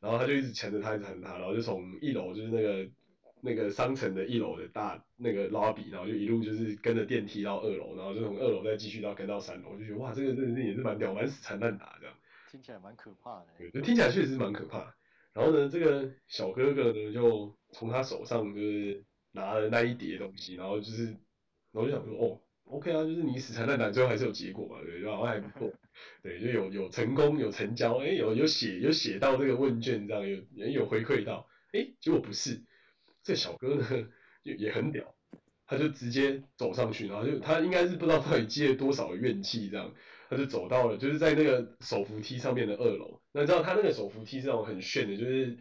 [0.00, 2.86] 然后他就一直缠着他，一直缠着他，然后就从一楼就是那个。
[3.44, 12.16] 那个商城的一楼的大那个 lobby，然后就一路就是跟着电梯到二楼，然后就从二楼再继续到跟到三楼，我就觉得哇，这个真的是也是蛮屌，蛮死缠烂打这样。
[12.50, 13.46] 听起来蛮可怕的。
[13.58, 14.94] 对，听起来确实是蛮可怕。
[15.34, 21.16] 然后呢，这个小哥哥呢就从他手上就是拿了那一叠东西，然后就是，然
[21.74, 25.70] 后我就想说，哦，OK 啊，就是你死缠烂打，最后还是有结果嘛，对，然后还不错，
[26.22, 32.62] 对，就有有成功有成交，哎，有有写有写到这个问卷这样，有也有回馈到，哎，结果不是。
[33.24, 34.08] 这小哥呢
[34.42, 35.14] 也也很屌，
[35.66, 39.92] 他就直接走上去，然后就他应该是不知道到底积了多少怨气，这样
[40.28, 43.20] 他就走到了，就是在那个手扶梯上面的二楼。
[43.32, 45.56] 那你知道他那个手扶梯是那种很炫的，就是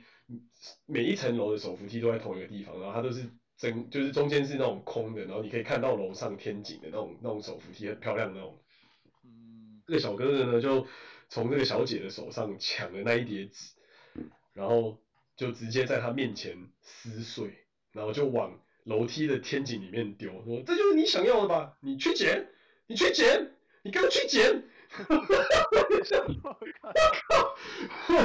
[0.86, 8.60] 每一层楼的手扶梯都在同一个地方，然后它都是整，就是中间是那种空的，然后你可以看到楼上天井的那种那种手扶梯，很漂亮的那种。
[9.24, 10.86] 嗯，这个小哥哥呢就
[11.30, 13.74] 从这个小姐的手上抢了那一叠纸，
[14.54, 15.00] 然后。
[15.36, 21.74] 就直接在他面前撕碎，然后就往楼梯的天井里面丢，说：“这就是你想要的吧？
[21.82, 22.50] 你去捡，
[22.88, 25.74] 你去捡，你给我去捡！”哈哈哈哈
[26.44, 26.58] 哈！
[28.08, 28.16] 我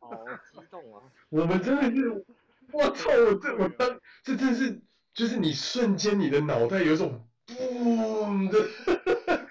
[0.00, 1.02] 靠，好激动啊！
[1.28, 2.24] 我们真的是，
[2.72, 3.10] 我操！
[3.12, 4.80] 我这我当这真是，
[5.14, 8.58] 就是你瞬间你的脑袋有一种嘣的，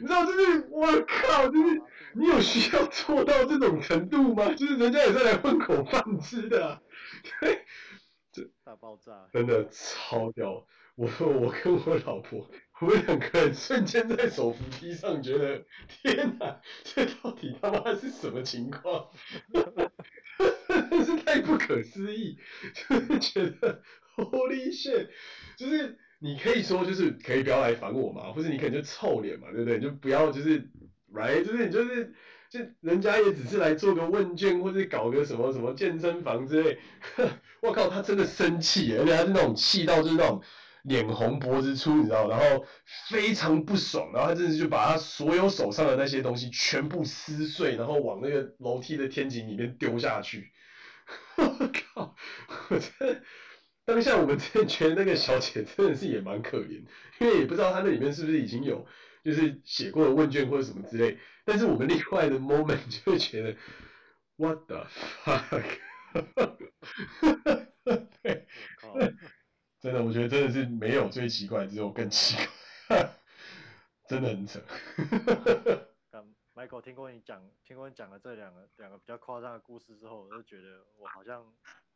[0.00, 1.82] 你知道，就是我靠，就是。
[2.18, 4.52] 你有需要做到这种程度吗？
[4.56, 6.80] 就是人家也是来混口饭吃的啊，
[7.40, 7.60] 对，
[8.32, 10.66] 这大爆炸，真的超屌！
[10.94, 12.50] 我我跟我老婆，
[12.80, 19.10] 我们两个人瞬间在手扶梯上，觉得天哪，这到底他妈是什么情况？
[20.90, 22.38] 真 是太不可思议，
[22.72, 23.82] 就是觉得
[24.16, 25.08] Holy shit，
[25.58, 29.78] 就是你可以说就是可以不要来烦我嘛，或者你可能就臭脸嘛，对不对？
[29.78, 30.70] 就不要就是。
[31.12, 32.12] 来，就是你就是，
[32.50, 36.78] 就人家也只是来做个问卷，或者搞个什么什么健身房之类。
[37.62, 40.42] 我靠，他真的生气，而且他是那种气到就是那种
[40.82, 42.64] 脸红脖子粗，你知道，然后
[43.08, 50.52] 非常不爽，然后他真的就把他所有手上的那些东西全部撕碎，然后往那个楼梯的天井里面丢下去。
[51.36, 52.16] 我靠，
[52.68, 53.22] 我真的，
[53.84, 56.82] 当下我们真的觉得那个小姐真的是也蛮可怜，
[57.20, 58.86] 因为也不知道她那里面是不是已经有。
[59.26, 63.56] 就是写过的问卷或者什么之类，但是我们另外的 moment 就会觉得
[64.36, 64.86] ，what the
[65.24, 65.80] fuck，
[68.22, 68.46] 对，
[69.80, 72.36] 真的，我觉得真的是没有最奇怪，只有更奇
[72.86, 73.10] 怪，
[74.08, 74.60] 真的很扯。
[76.54, 81.44] Michael 听过你讲，听过你讲了这两个两个比较夸张的故事之后，我就觉得我好像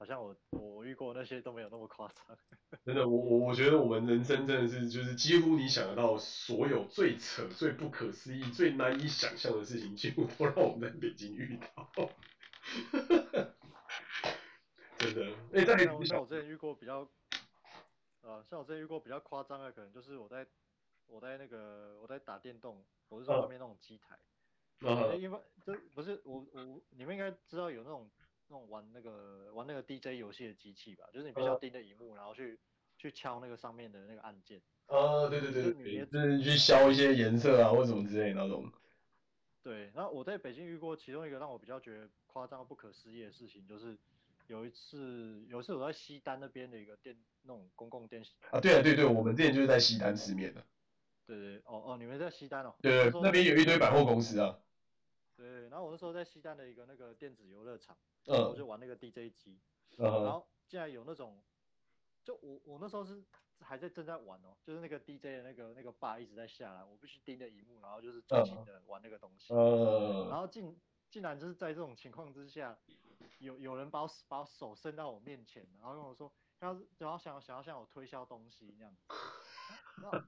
[0.01, 2.25] 好像我我遇过那些都没有那么夸张。
[2.87, 11.91] 真的，我我我觉得我们人生真的是就是几乎你想得到所有最扯、最不可思议、最难以想象的事情，几乎都让我们在北京遇到。
[14.97, 17.03] 真的，哎、欸，在像像我之前遇过比较，
[18.23, 20.47] 啊，像我之前遇过比较夸张的，可能就是我在
[21.09, 24.19] 我在那个我在打电动，我是在外面那种机台。
[24.81, 28.11] 啊，因为这不是我我你们应该知道有那种
[28.51, 32.59] 那种玩那个玩那个 DJ 游戏的机器吧，就是你必须要盯着荧幕，然后去
[32.99, 34.61] 去敲那个上面的那个按键。
[34.87, 38.71] 啊，对对对对，就是去消一些颜色啊或什么之类的那种。
[39.63, 43.97] 对，然后我在北京遇过其中一个让我比较觉得夸张不可思议的事情，就是
[44.49, 48.21] 有一次有一次我在西单那边的一个电那种公共电
[48.51, 50.65] 啊，对啊对对，我们之前就是在西单吃面的。
[51.25, 52.75] 对对哦哦，你们在西单哦。
[52.83, 54.59] 对对，那边有一堆百货公司啊。
[55.41, 59.59] 对，然后我那时候在西单的一个那个电子游乐场，嗯，然后我就玩那个 DJ 机，
[59.97, 61.43] 嗯，然后竟然有那种，
[62.23, 63.25] 就我我那时候是
[63.61, 70.79] 还在正在玩哦，就是那个 DJ 的那个那个 bar 一直在下来，我必须盯着荧幕，然后就是专心的玩那个东西，嗯，然后竟
[71.09, 72.79] 竟然就是在这种情况之下，
[73.39, 78.95] 有有人把我把我手伸到我面前，然后跟我说，他然后想要想要向我推销东西 那样，
[80.03, 80.19] 然后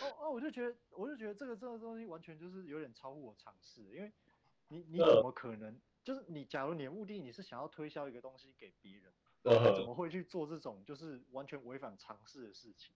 [0.00, 4.10] 哦哦，我就觉得我就觉得这个这个东西完全就是有点超乎我常识，因为。
[4.68, 5.80] 你你怎么可能？
[6.04, 9.12] 就是你，假如你的目的你是想要推销一个东西给别人，
[9.74, 12.94] 怎么会去做这种就是完全违反常识的事情？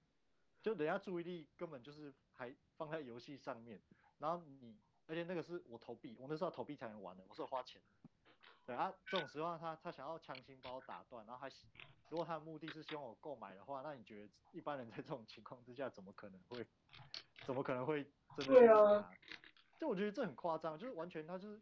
[0.62, 3.83] 就人家注意力根本就是还放在游戏上面，
[4.18, 7.83] 然后你，而且那个是我投币，我那时候投币才能玩的，我是花钱。
[8.64, 11.51] 对啊，这种时候他他想要强行把我打断，然后还
[12.11, 16.64] 如果他的目的是希望我购买的话，那你觉得一般人在这种情况之下怎么可能会，
[17.45, 18.05] 怎么可能会
[18.37, 18.55] 真的？
[18.55, 19.11] 对啊。
[19.81, 21.59] 就我觉得这很夸张，就是完全他就是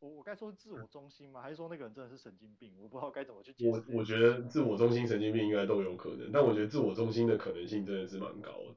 [0.00, 1.40] 我我该说是自我中心吗？
[1.40, 2.76] 还是说那个人真的是神经病？
[2.78, 3.70] 我不知道该怎么去解释。
[3.88, 8.76] 我我觉得自我中心、神经病应该都有可能，但我觉得自我中心的可能性真的是蛮高的。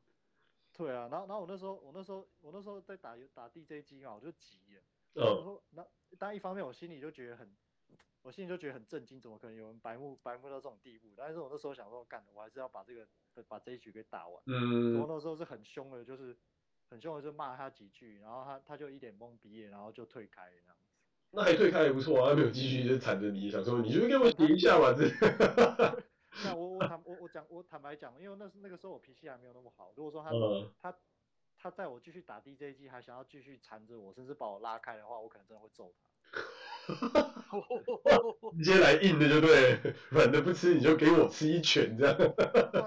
[0.71, 4.81] 对啊，然后然后我那时候我那时候我那时候在打打 DJ 机嘛，我就急了。
[5.15, 5.35] 嗯。
[5.35, 5.85] 然后那
[6.17, 7.53] 但一方面我心里就觉得很，
[8.21, 11.09] 我心里就觉得很震惊，怎么可能有人白目白目到这种地步？
[11.17, 13.05] 但是我那时候想说，干，我还是要把这个
[13.49, 14.41] 把这一局给打完。
[14.45, 14.97] 嗯。
[14.97, 16.37] 我那时候是很凶的，就是。
[16.91, 20.89] 很凶的就骂他几句，然后他他就一脸懵逼，然后就退开了这样子。
[21.31, 25.07] 那还退开也不错啊，他没有继续就缠着你，想说你就给我停一下嘛这。
[26.43, 29.93] 那我我坦我我讲我坦白讲，因为那是那个时候我脾气还没有那么好。
[29.95, 30.93] 如果说他、嗯、他
[31.57, 36.41] 他在我继续打 DJ 机，还想要继续缠着我，甚至把我拉开的话，我可能真的会揍他。
[38.57, 39.79] 直接来硬的就对，
[40.09, 42.17] 软的不吃你就给我吃一拳这样。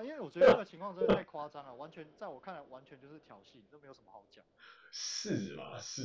[0.05, 4.45] 因为我觉得这个情况真的太夸张了，完全在我看来完全就是挑衅，都没有什么好讲。
[4.91, 6.03] 是啦，是，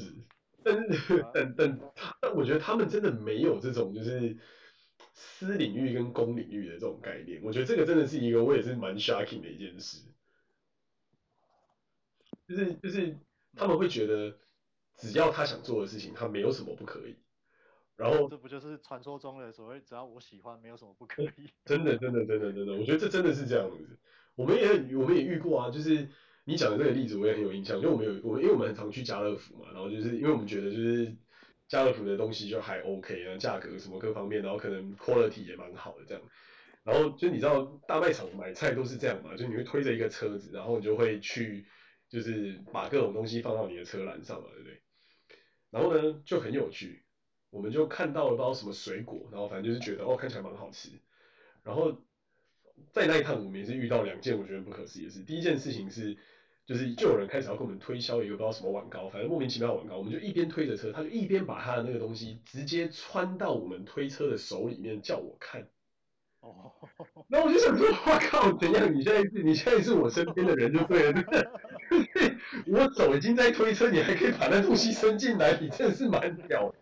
[0.63, 1.79] 但是但但
[2.21, 4.37] 但我觉得他们真的没有这种就是
[5.13, 10.03] 私领域跟公领域的这种概念，我觉得这个真的是一个我也是蛮 shocking 的一件事，
[12.47, 13.17] 就是就是
[13.55, 14.37] 他们会觉得
[14.97, 17.15] 只要他想做的事情，他没有什么不可以。
[17.99, 21.27] 然后这不就是传说中的所谓只要我喜欢，没有什么不可以？
[21.65, 23.99] 真的，真的，真的，真的，我觉得这真的是这样子。
[24.35, 26.07] 我们也我们也遇过啊，就是
[26.45, 27.81] 你讲的这个例子，我也很有印象。
[27.81, 31.13] 就我们有我们，因为我们很常去家乐福嘛，然后就是因为我们觉得就是
[31.67, 36.23] 家乐福的东西就还 OK 啊，价格什么各方面，然后可能 quality 也蛮好的这样。
[36.85, 41.65] 然后就你知道大卖场买菜都是这样嘛，就你会推着一个车子，然后你就会去
[42.07, 44.81] 就是把各种东西放到你的车篮上嘛，对不对？
[45.69, 47.03] 然后呢就很有趣。
[47.49, 50.89] 我们就看到了不知道什么水果，然后反正就是觉得哦，看起来蛮好吃。
[51.63, 52.01] 然后
[52.91, 55.21] 在那一趟我们也是遇到两件我觉得不可思议的事。
[55.21, 56.17] 第一件事情是，
[56.65, 65.67] 就是就有人开始要跟我们推销一个不知道什么碗糕，反正莫名其妙的碗糕，我们就一边推着车，他就一边把他的那个东西直接穿到我们推车的手里面叫我看。
[66.41, 66.71] 哦，
[67.27, 68.95] 然后我就想说，哇靠，怎样？
[68.95, 72.37] 你现在是你现在是我身边的人就对了，对不对？
[72.71, 76.78] 我手已经在推车，你还可以把那东西伸进来，你真的是蛮屌的。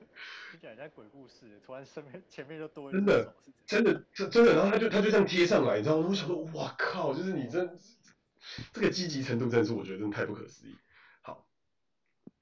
[0.68, 3.34] 讲人家鬼故事，突然身边 前面就多一真的，
[3.66, 6.08] 真的，真真的，然后他就他就这样贴上来，你知道吗？
[6.10, 7.80] 我想说，哇靠，就是你真
[8.74, 10.76] 这个积极程度，真是我觉得真的太不可思议。
[11.22, 11.48] 好，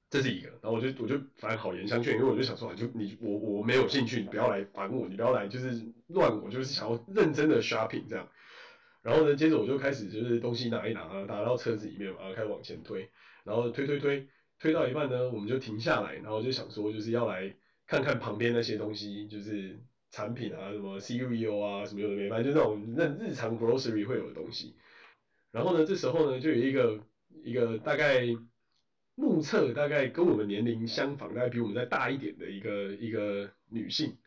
[0.09, 8.27] 这是一个，然后我就我就反正好言相劝，因为我就想说，就你我我没有兴趣，你不要来烦我，你不要来就是乱我，就是想要认真的 shopping 这样。
[9.03, 13.11] 然后呢，接着我就开始就是东西拿一拿啊，拿到车子里面嘛，然后开始往前推，
[13.43, 17.55] 然后推推推推到一半呢，我们就停下来，然后就想说就是要来。
[17.87, 19.79] 看看旁边那些东西，就是
[20.11, 24.75] 产品啊，什么 cereal 啊，什么有的没，反正就那种那日常 grocery 会有的东西。
[25.51, 26.99] 然后呢，这时候呢，就有一个
[27.43, 28.25] 一个大概
[29.15, 34.17] 目测大概跟我们年龄相仿，大概比我们再大一点的一个一个女性，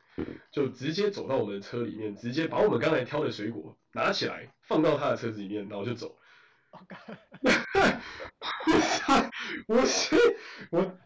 [0.50, 6.16] 就直接走到我们的车里面，直接把我们刚才挑的水果拿起来放到她的车子里面，然后就走。
[9.66, 10.16] 我是
[10.70, 10.98] 我，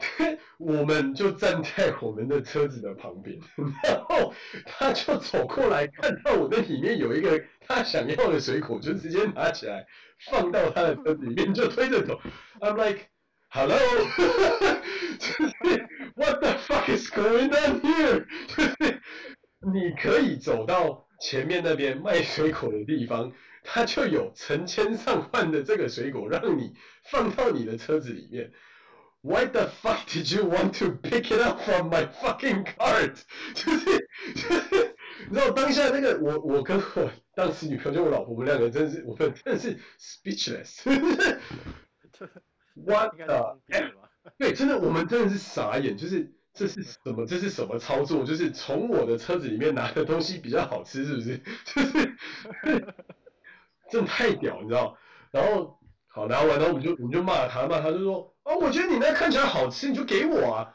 [0.58, 3.38] 我们就站在我们的车子的旁边，
[3.84, 4.32] 然后
[4.66, 9.86] 他就走过来，看到我的里面有一个他想要的水果，就直接拿起来
[10.30, 12.20] 放到他的车子里面，就推着走。
[12.60, 13.10] I'm like,
[13.48, 13.76] hello,
[16.14, 18.26] What the fuck is going on here？
[18.48, 19.00] 就是
[19.72, 23.32] 你可以走到前面那边卖水果的地方，
[23.62, 28.52] 他就有成千上万的这个水果让你放到你的车子里面。
[29.24, 33.14] Why the fuck did you want to pick it up from my fucking cart？
[33.54, 34.96] 就 是就是，
[35.28, 40.82] 你知道当下那个我我跟我当时女朋友就我老婆，我们两个真的是我们真的是 speechless。
[42.74, 43.60] What the？
[44.38, 47.24] 对，真的我们真的是傻眼，就是这是什么？
[47.24, 48.24] 这是什么操作？
[48.24, 51.40] 就是从我的车子里面拿的东西比较好吃，是不是？
[51.64, 52.16] 就是，
[53.92, 54.96] 真的太屌，你知道？
[55.30, 55.78] 然后
[56.08, 58.34] 好拿完，然后我们就我们就骂他，骂他就说。
[58.44, 60.72] 哦，我觉得你那看起来好吃，你就给我啊！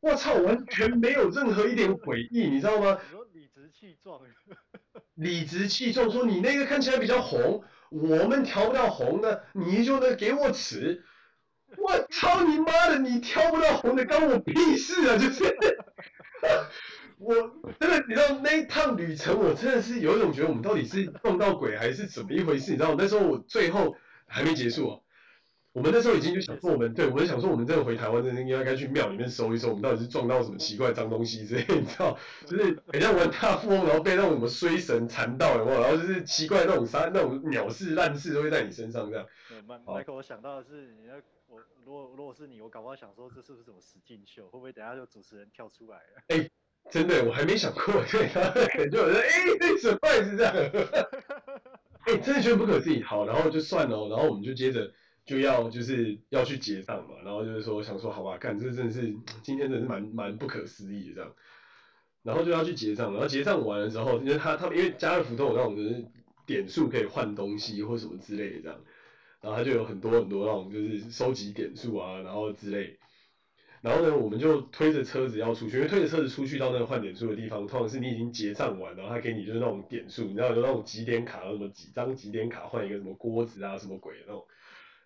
[0.00, 2.98] 我操，完全没有任何一点悔意，你知道吗？
[3.32, 4.20] 理直气壮，
[5.14, 11.04] 理直气壮说你那个看起来比较红，我们调不到红的，你就得给我吃。
[11.76, 15.16] 我操你妈的，你挑不到红的，关我屁事啊！
[15.16, 15.44] 就是，
[17.20, 17.34] 我
[17.78, 22.70] 真的，你知道那一趟旅程，我真的是有一种觉得我们到底是撞到鬼还是怎么一回事？
[22.72, 23.94] 你知道，那时候我最后
[24.26, 25.00] 还没结束啊。
[25.72, 32.18] 我们那时候已经就想说，我们对，我们想说，我们真的回台湾，真的应该该去庙里面搜一搜，我们到底是撞到什么奇怪脏东西之类，你知道？
[32.44, 35.80] 就是很像玩大富翁，然后被那种什么衰神缠到，然后？
[35.80, 39.24] 然后就是奇怪那种啥，那种鸟事烂事都会在你身上这样。
[39.86, 41.14] 麦克，我想到的是，你要
[41.46, 44.46] 我如果如果是你，我搞不好想说，这是不是什么实境秀？
[44.48, 46.22] 会不会等下就主持人跳出来了？
[46.34, 46.50] 哎、欸，
[46.88, 49.28] 真的，我还没想过，对，然后可能就有人哎，
[49.58, 50.54] 那什么是这样？
[52.06, 53.02] 哎、欸，真的觉得不可思议。
[53.02, 54.90] 好，然后就算了，然后我们就接着。
[55.26, 61.32] 就要就是要去结账嘛，然后就是说想说好吧，看这真的是今天真的是蛮蛮不可思议的这样，
[62.24, 66.04] 然后就要去结账，然后结账完了之后，因为他他因为加了福都有那种就是
[66.46, 68.80] 点数可以换东西或什么之类的这样，
[69.40, 72.98] 然后他就有很多很多那种就是收集点数啊，然后之类，
[73.82, 84.44] 然后呢我们就推着车子要出去，因为推着车子出去到那个换点数的地方，通常是你已经结账完，然后他给你就是那种点数，你知道有那种几点卡，什么几张几点卡换一个什么锅子啊什么鬼的那种。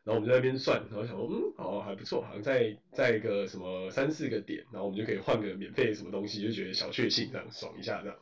[0.05, 8.19] 然后我们在那边算，然后想说，嗯，好，还不错，好像在在一个什么三四个点，然后我们就可以换个免费什么东西，就觉得小确幸，这样爽一下这样。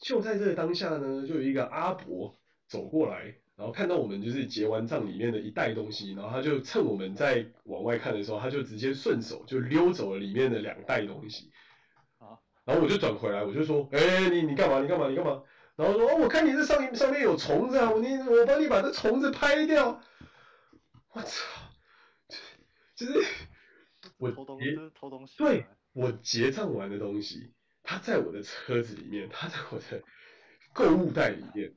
[0.00, 11.50] 就在这个当下呢，就有一个阿伯走过来，然后看到我们就是结完账里面的一袋东西，然后他就趁我们在往外看的时候，他就直接顺手就溜走了里面的两袋东西。
[12.18, 12.36] 啊，
[12.66, 14.80] 然后我就转回来，我就说，哎，你你干嘛？
[14.82, 15.08] 你干嘛？
[15.08, 15.42] 你干嘛？
[15.74, 20.02] 然后说，哦，我看你这上面上面有虫子啊，我你我帮你把这虫子拍掉。
[21.12, 21.72] 我操！
[22.94, 23.24] 就是
[24.18, 25.34] 我偷东西，偷东西。
[25.38, 30.02] 对，我结账完的东西，它在我的车子里面，它在我的
[30.74, 31.72] 购物袋里面。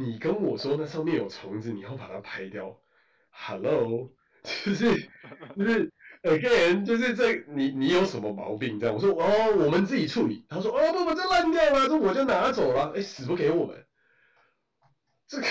[0.00, 2.74] 你跟我说那上面有虫子，你要把它拍掉。
[3.28, 4.10] Hello，
[4.64, 4.94] 就是
[5.54, 5.92] 就是
[6.22, 8.80] again，就是这你你有什么毛病？
[8.80, 10.46] 这样我说哦，我们自己处理。
[10.48, 12.94] 他说哦不不，这烂掉了，这我就拿走了。
[12.96, 13.84] 哎，死不给我们。
[15.28, 15.44] 这个。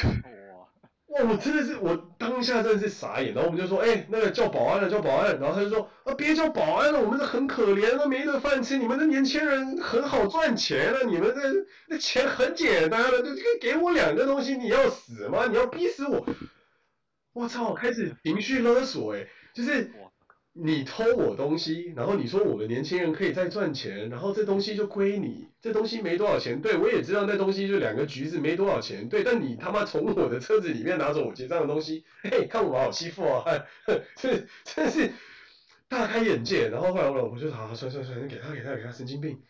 [1.10, 11.41] 哇，我真的是，我当下真的是傻眼，然后我们就说，哎、那个叫保安的，叫保安，然后他就说，啊，别叫保安了，我们这很可怜，都没得饭吃，你们这年轻人很好赚钱啊，你们这
[11.88, 15.47] 那钱很简单了，就给给我两个东西，你要死吗？
[15.49, 16.26] 你要逼死我？
[17.34, 19.91] 我操，开始情绪勒索，哎，就是。
[20.62, 33.45] 你偷我东西，然后你说我们年轻人可以再赚钱，然后这东西就归你，这东西没多少钱，对，我也知道那东西就两个橘子没多少钱，对，但你他妈从我的车子里面拿走我结账的东西， 嘿，看我好欺负啊，
[34.18, 35.14] 这真是
[35.88, 36.68] 大开眼界。
[36.68, 39.41] 然后后来我老婆就说好，算算算，给他给他给他，神经病。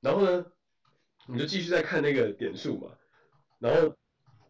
[0.00, 0.46] 然后呢，
[1.28, 2.88] 你就继续在看那个点数嘛，
[3.60, 3.94] 然后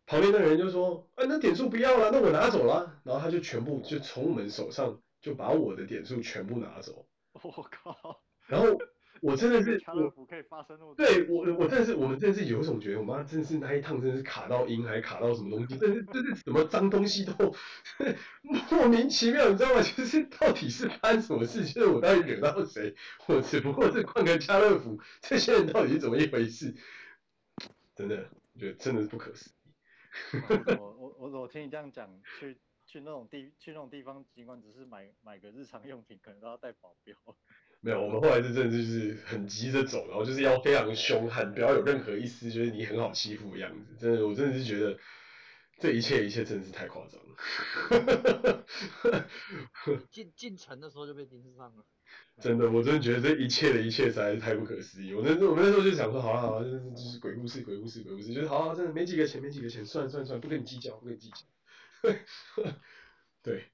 [0.06, 4.98] 旁边的人就说，啊，那点数不要了，那我拿走了，然后他就全部就从我们手上。
[5.24, 8.22] 就把我的点数全部拿走， 我靠！
[8.46, 8.78] 然后
[9.22, 17.32] 我真的是，家乐福可以发生那么多，对我我真的是，我们真的是有一种觉得，我妈真的是那一趟真的是卡到阴，还卡到什么东西，真是真是什么脏东西都
[18.70, 19.80] 莫名其妙，你知道吗？
[19.80, 21.64] 就是到底是发生什么事？
[21.64, 22.94] 就是我到底惹到谁？
[23.26, 26.74] 我只不过是逛个家乐福，这些人到底是怎么一回事？
[27.96, 29.54] 真的，我觉得真的是不可思议。
[30.78, 32.58] 我我我我听你这样讲去。
[32.86, 37.16] 去那种地，去那种地方，尽管只是买买个日常用品，可能都要带保镖。
[37.80, 43.94] 没有，我们后来是真的就是很急着走，然后就是要非常凶悍，不要有任何一丝觉得你很好欺负的样子。
[43.98, 44.98] 真的，我真的是觉得
[45.78, 48.64] 这一切一切真的是太夸张了。
[50.10, 51.84] 进进城的时候就被盯上了。
[52.40, 55.12] 真的，我真的觉得这一切的一切实在是太不可思议。
[55.12, 61.36] 我那我们那时候就想说，好了好了，就是就是鬼故事鬼故事鬼故事，就是好，好，真的没几个钱没几个钱，算了算了算了，不跟你计较不跟你计较。
[63.42, 63.64] 对，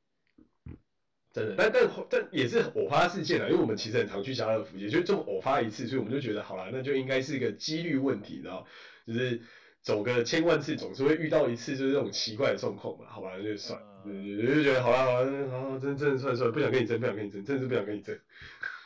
[1.33, 8.67] 真的，但但但也是偶发事件啊，因为我们其实很常去家乐福，也就这么偶发一次，所以我们就觉得好了，那就应该是一个几率问题，然后
[9.07, 9.41] 就是
[9.81, 18.19] 走个千万次总是会遇到一次，就是这种奇怪的状况嘛，好吧，那就算，对对对，就觉得好了好了，好，真真的算了算了，不想跟你争，不想跟你争，真的是不想跟你争，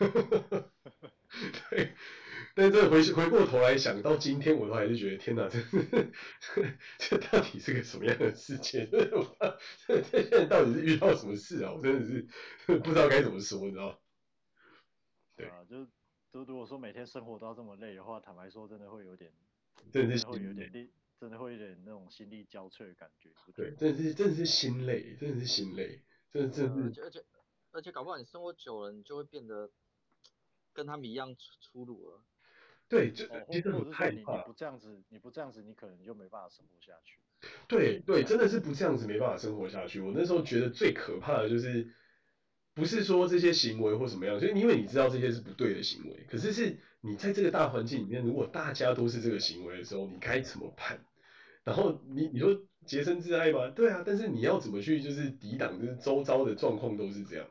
[1.70, 1.90] 对。
[2.56, 5.58] 但是这回回过头来想到今天，我都还是觉得天哪，这
[6.98, 8.86] 这到底是个什么样的世界？
[9.86, 11.72] 这这现在到底是遇到什么事啊？
[11.72, 12.22] 我真的是
[12.78, 14.00] 不知道该怎么说，你知道？
[15.36, 15.84] 对啊，就
[16.32, 19.32] 就如果说每天生活都要这么累的话，坦白说，真的会有点，
[19.92, 23.30] 真的是会有点力，真的会有点那种心力交瘁的感觉。
[23.56, 26.00] 对，真的是真的是心累，真的是心累，
[26.32, 26.84] 真的真的。
[26.84, 27.24] 而且而且
[27.72, 29.72] 而且搞不好你生活久了，你就会变得
[30.72, 32.22] 跟他们一样粗粗鲁了。
[32.88, 34.36] 对，就哦，其实很害怕。
[34.36, 37.18] 你不这样子，你不这样子，你可能就没办法生活下去。
[37.68, 40.00] 对对，真的是不这样子没办法生活下去。
[40.00, 41.86] 我那时候觉得最可怕的就是，
[42.74, 50.98] 不是说这些行为或什么样，就是因为你知道这些是不对的行为，可是是你在这个大环境里面，如果大家都是这个行为的时候，你该怎么办？
[51.64, 53.68] 然后你你说洁身自爱吗？
[53.70, 57.46] 对啊，但是你要怎么去就是抵挡，就是周遭的状况都是这样。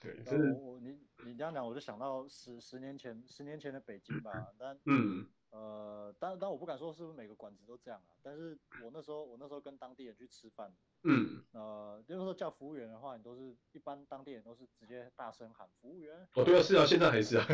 [0.00, 0.46] 对，真的。
[0.82, 0.98] 你
[1.34, 4.32] 这样讲，我就想到十十年前，十年前的北京吧。
[4.58, 8.16] 但嗯，呃，但但我不敢说是不是每个馆子都这样啊。
[8.22, 10.74] 但是我那时候，我那时候跟当地人去吃饭，
[11.04, 16.28] 嗯，呃，就是说叫服务员的话，你都是一般当地人都是直接大声喊服务员。
[16.34, 17.46] 哦，对啊，是啊，现在还是啊。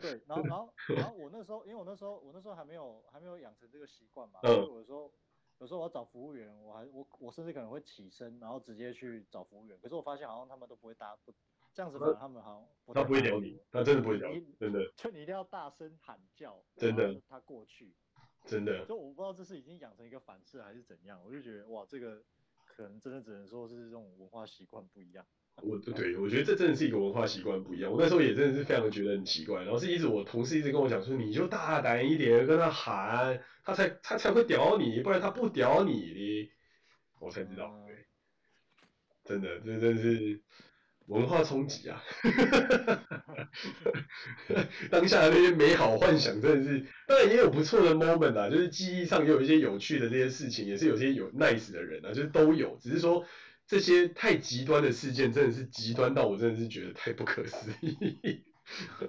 [0.00, 5.12] 对，然后然后 然后我那时候，因为我那时候我那时候还没有还没有养成这个习惯嘛，嗯，所以有时候
[5.58, 9.78] 有时候我要找服务员，我还我我甚至可能会起身，然后直接去找服务员。
[9.80, 11.32] 可是我发现好像他们都不会搭不。
[11.74, 14.80] 这样子，他们好像不他不会鸟你，他真的不会鸟你，真的。
[14.96, 17.92] 就你一定要大声喊叫，真的，他过去，
[18.46, 18.84] 真的。
[18.86, 22.22] 就我不知道这是已经养成一个反射还是怎样，我就觉得哇，这个
[22.64, 25.26] 可能真的只能说是这种文化习惯不一样。
[25.62, 27.90] 我对，我觉得这真的是一个文化习惯不一样。
[27.90, 36.52] 我那时候也真的是非常的觉得很奇怪，然后是一直我同事一直跟我讲说，你就大胆一点跟他喊，他才他才会屌你，不然他不屌你的。
[37.20, 38.06] 我才知道，对，
[39.24, 40.40] 真的，这真的是。
[41.06, 42.02] 文化冲击啊！
[44.90, 52.78] 当下的那些美好幻想真的是，当然也有不错的 moment 啊，就是记忆上也有一些有趣的这些事情，也是有些有 nice 的人啊，就是都有。
[52.80, 53.22] 只是说
[53.66, 58.42] 这些太极端的事件，真的是极端到我真的是觉得太不可思议。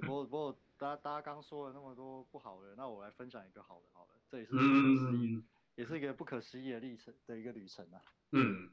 [0.06, 5.42] 过不过，大家大家刚说了那么多不好的，那我来分享一个好的好了，这也是嗯、
[5.76, 8.02] 也是一个不可思议的历程的一个旅程啊。
[8.32, 8.68] 嗯，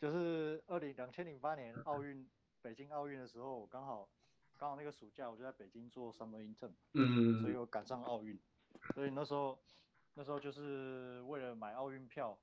[0.00, 2.28] 就是二零两千零八年奥运。
[2.64, 4.08] 北京奥运的时候，我刚好
[4.56, 8.40] 刚好那个暑假我就在北京做 summer intern，嗯，所以我赶上奥运，
[8.94, 9.58] 所以那时候
[10.14, 12.38] 那时候就是为了买奥运票，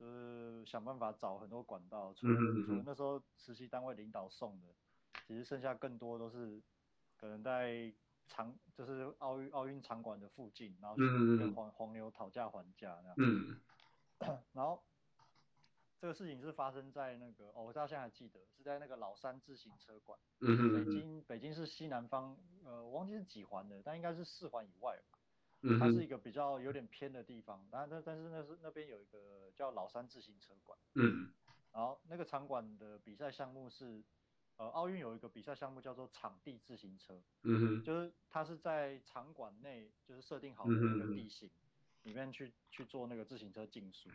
[0.00, 2.34] 就是想办法找很多管道，除了
[2.64, 4.68] 除了那时候实习单位领导送的，
[5.26, 6.58] 其实剩下更多都是
[7.18, 7.92] 可能在
[8.26, 11.02] 场就是奥运奥运场馆的附近，然后去
[11.36, 13.60] 跟黄黄牛讨价还价那样，嗯，
[14.54, 14.82] 然后。
[16.02, 20.18] 这个事情是发生在那个哦，我到现在还记得是在那个老山自行车馆。
[20.40, 20.84] 嗯哼。
[20.84, 25.18] 北京北京是西南方，呃，我忘记是几环的，但应该是四环以外吧。
[25.60, 25.78] 嗯。
[25.78, 30.76] 它是一个比较有点偏的地方，但但但是那是那边有一个叫老山自行车馆。
[30.94, 31.32] 嗯。
[31.70, 34.02] 然后那个场馆的比赛项目是，
[34.56, 37.22] 呃，奥运有一个比赛项目叫做场地自行车。
[37.42, 37.84] 嗯哼。
[37.84, 41.48] 就是它是在场馆内，就是设定好的那个地形
[42.02, 44.10] 里面去去做那个自行车竞速。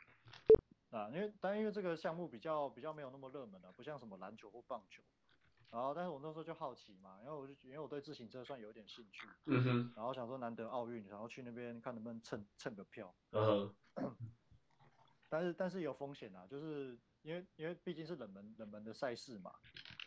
[0.97, 5.03] 啊，因为但因为这个项目比较比较没有那么热门了，不像什么篮球或棒球。
[5.69, 13.13] 然后，但是我那时候就好奇嘛，然后我就因为我对自行车算有点兴趣，嗯哼，然后想说难得奥运，然后去那边看能不能蹭蹭个票。
[13.31, 14.15] 嗯哼。
[15.29, 19.53] 但是但是有风险啊，就是因为因为毕竟是冷门冷门的赛事嘛，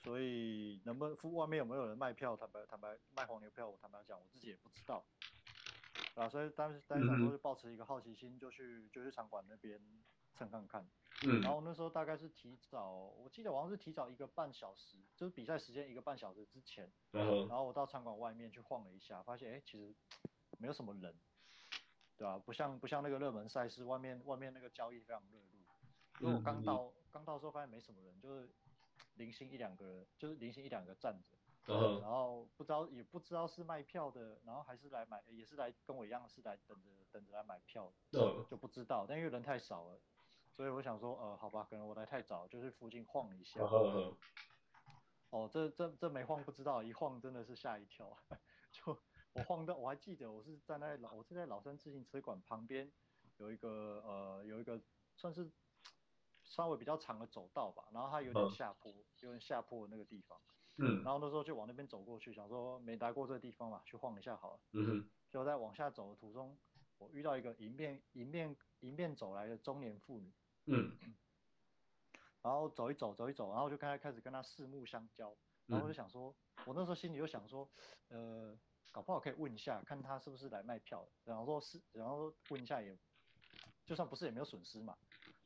[0.03, 2.35] 所以能不能外面有没有人卖票？
[2.35, 5.05] 坦白坦白卖黄牛票，我坦白讲我自己也不知道。
[6.15, 9.79] 啊，所以当时当时想说就保持一个好奇心，就去就去场馆那边。
[10.41, 10.89] 看看看，
[11.27, 19.95] 嗯，然后那时候大概是提早，我记得好像是提早一个半小时，就是比赛时间一个半小时之前，然后我到场馆外面去晃了一下，发现哎，其实
[20.57, 21.15] 没有什么人，
[22.17, 22.39] 对吧？
[22.39, 25.59] 不像不像那个热门赛事，外面外面那个交易非常热络，
[26.21, 28.49] 因为我刚到、嗯、刚到的时候发现没什么人，就是
[29.17, 31.37] 零星一两个人，就是零星一两个站着，
[31.67, 37.93] 嗯，然后不知道也不知道是卖票的，然后还是来买，也是来跟我一样是来等着等着来买票
[38.49, 40.01] 就不知道，但因为人太少了。
[40.61, 43.63] 所以我想说，呃，好吧，可能我来太早，就是附近晃一下。
[43.63, 44.15] 哦，
[45.31, 48.15] 哦，这这这没晃不知道，一晃真的是吓一跳。
[48.71, 48.95] 就
[49.33, 52.93] 我晃到，我还记得我是站在老，我是在老山自行车馆旁边
[53.39, 54.79] 有一个呃有一个
[55.17, 55.51] 算是
[56.45, 60.39] 稍微比较长的走道吧，然后它有点下坡，嗯、有点下坡的那个地方。
[60.77, 61.03] 嗯。
[61.03, 64.61] 然后那时候就往那边走过去，想说没来过这个地方嘛，去晃一下好了。
[64.73, 65.11] 嗯哼。
[65.31, 66.55] 就在往下走的途中，
[66.99, 70.31] 我遇到一个迎面迎面迎面走来的中年妇女。
[70.67, 70.97] 嗯。
[72.43, 75.37] 然后走一走走一走，然后就开始开始跟他四目相交，
[75.67, 77.69] 然后我就想说，嗯、我那时候心里就想说，
[78.09, 78.59] 呃，
[78.91, 82.97] 搞不好可以问一下，看他是不是来卖票的，然后说是，然后问一下也，
[83.85, 84.97] 就算不是也没有损失嘛。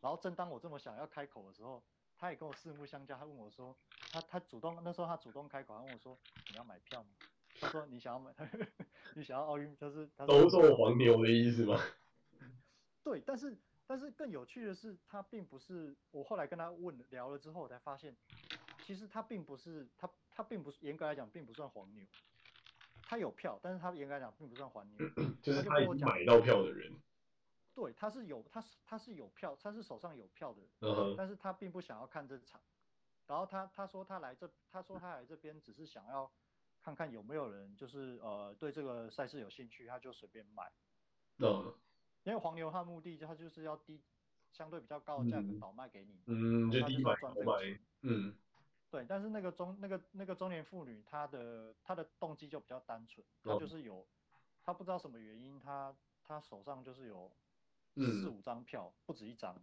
[0.01, 1.83] 然后正当我这么想要开口的时候，
[2.17, 3.77] 他也跟我四目相交，他问我说，
[4.13, 6.17] 他他主动那时候他主动开口，他问我说，
[6.53, 7.09] 你要买票吗？
[7.59, 8.33] 他说你想要买，
[9.17, 11.77] 你想要奥运，就是他兜售黄牛的意思吗？
[13.03, 13.59] 对，但是。
[13.87, 18.17] 但是更有趣的是，他并不是我后来跟他问聊了之后，我才发现，
[18.83, 22.03] 其实他并不是他他并不是严格来讲并不算黄牛，
[23.03, 24.99] 他有票，但是他严格来讲并不算黄牛，
[25.43, 26.93] 就是他已经买到票的人。
[27.75, 32.61] 对，他是有他是他是有票，他是手上有票的人，但是他并不想要看这场，
[33.27, 36.31] 然后他他说他来这他说他来这边只是想要
[36.81, 40.73] 看看有没有人就是呃对这个赛事有兴趣，他就随便买。
[41.39, 41.75] 嗯。
[42.25, 44.01] 因为黄牛它的目的，它就是要低，
[44.51, 48.35] 相对比较高的价格倒卖给你，嗯，就低买高卖，嗯，
[48.91, 49.05] 对。
[49.07, 54.07] 但是那个中那个那个中年妇女，她的她的动机就比较单纯，她就是有，
[54.63, 57.31] 她不知道什么原因，她她手上就是有
[57.95, 59.55] 四五张票，不止一张，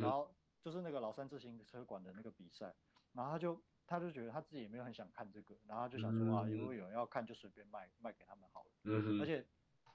[0.00, 2.74] 然后就是那个老三自行车馆的那个比赛，
[3.12, 9.44] 然后她就她就觉得她自己也没有很想看这个，然后就想说啊，如果有人要看就随便卖卖给他们好了，嗯，而且。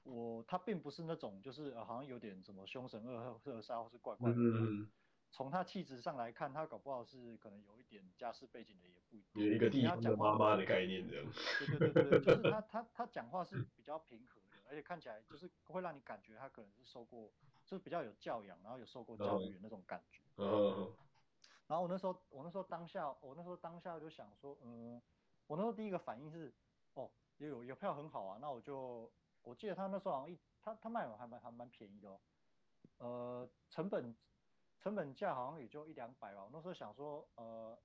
[0.04, 4.92] 我他并不是那种就是、呃、好像有点什么凶神恶恶煞或是怪怪的，嗯，
[5.32, 9.46] 从他气质上来看，他搞不好是可能有一点家世背景的也不一定。
[9.46, 11.26] 有一个地方的妈妈的概念这样。
[11.60, 17.32] 对对对对，就是他 他他讲话是比较平和的，而且看起来就是会让你感觉他可能是受过，
[17.66, 20.22] 就是比较有教养，然后有受过教育的那种感觉。
[20.36, 20.46] 嗯。
[20.46, 20.94] 嗯，
[21.68, 25.02] 然后我那时候我那时候当下我那时候当下就想说，嗯，
[25.48, 26.54] 我那时候第一个反应是，
[26.96, 29.10] 哦，有有票很好啊，那我就。
[29.44, 32.20] 我记得他那时候好像一他他卖完还蛮还蛮便宜的哦，
[32.98, 34.16] 呃，成本
[34.80, 36.44] 成本价好像也就一两百吧。
[36.44, 37.78] 我那时候想说，呃，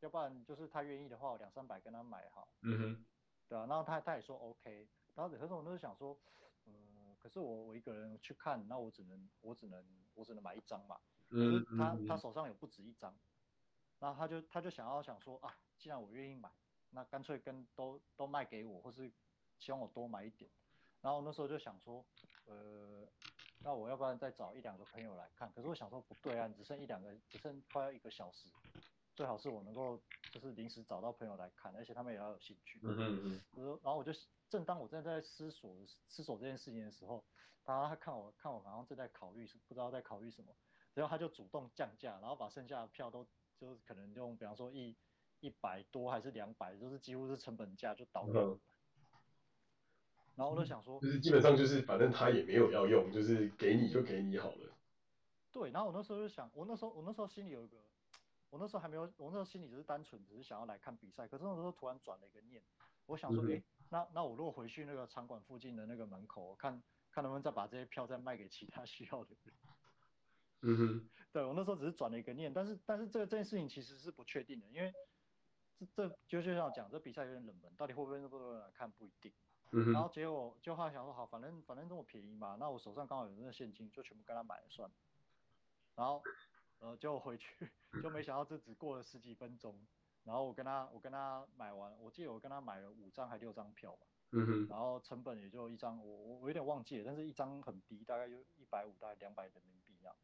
[0.00, 2.46] 要不然就是他愿意的话，我两三百跟他买哈。
[2.62, 3.06] 嗯哼。
[3.48, 6.18] 对啊，然后他他也说 OK，然后可是我那时候想说，
[6.64, 9.84] 嗯、呃，可是我我一个人去看，那我只能我只能
[10.14, 10.98] 我只能买一张嘛。
[11.28, 11.36] 嗯。
[11.36, 13.14] 可是他他手上有不止一张，
[13.98, 16.50] 然后他就他就想要想说啊，既然我愿意买，
[16.90, 19.12] 那干脆跟都都卖给我，或是
[19.58, 20.50] 希望我多买一点。
[21.02, 22.04] 然后那时候就想说，
[22.46, 23.06] 呃，
[23.58, 25.52] 那我要不然再找一两个朋友来看？
[25.52, 28.48] 可是我想说不对啊，只剩一两个，只剩快要一个小时，
[29.14, 30.00] 最好是我能够
[30.30, 32.78] 就是临时找到朋友来看，而且他们也要有兴趣。
[32.84, 33.80] 嗯嗯嗯。
[33.82, 34.12] 然后我就
[34.48, 35.76] 正当我正在思索
[36.08, 37.24] 思索这件事情的时候，
[37.64, 40.54] 他他看我看我好像正在考虑，不知道在考虑什么，
[40.94, 43.26] 然后他就主动降价，然后把剩下的票都
[43.58, 44.96] 就是可能用比方说一
[45.40, 48.58] 一百多还是两百，就是几乎是成本价就倒掉了。
[50.34, 54.72] 然后我就想说，就是基本上就是反正他也没有要用，就是给你就给你好了。
[55.52, 57.76] 对，然后我那时候就想，我那时候我那时候心里有一个，
[58.48, 62.62] 我那时候还没有，我那时候心里只是单纯只是想要来看比赛，可是那时候突然转了一个念，
[63.06, 69.54] 我想说，哎、嗯，那那我如果回去那个场馆附近的那个门口，我看看能不能再把这些票再卖给其他需要的人。
[70.62, 71.10] 嗯哼。
[71.32, 74.92] 对，我那时候只是转了一个念，但是但是这个这件事情其实是不确定的，因为
[75.78, 79.32] 这这就就像讲，这比赛有点冷门，到底会不会那么多人来看不一定。
[79.74, 84.94] 嗯、然后结果就后来想说好，反正反正这么便宜嘛，那我手上刚好有那个现金，就全部跟他买了算了。
[85.94, 86.22] 然后
[86.78, 87.70] 呃就回去，
[88.02, 89.74] 就没想到这只过了十几分钟，
[90.24, 94.06] 然后我跟他我跟他买完，我记得我跟他买了五张还六张票吧。
[94.32, 94.66] 嗯哼。
[94.68, 100.16] 然后成本也就一张，我我我有点忘记了，但是一张很低，大概就一百五，大概两百人民币这样。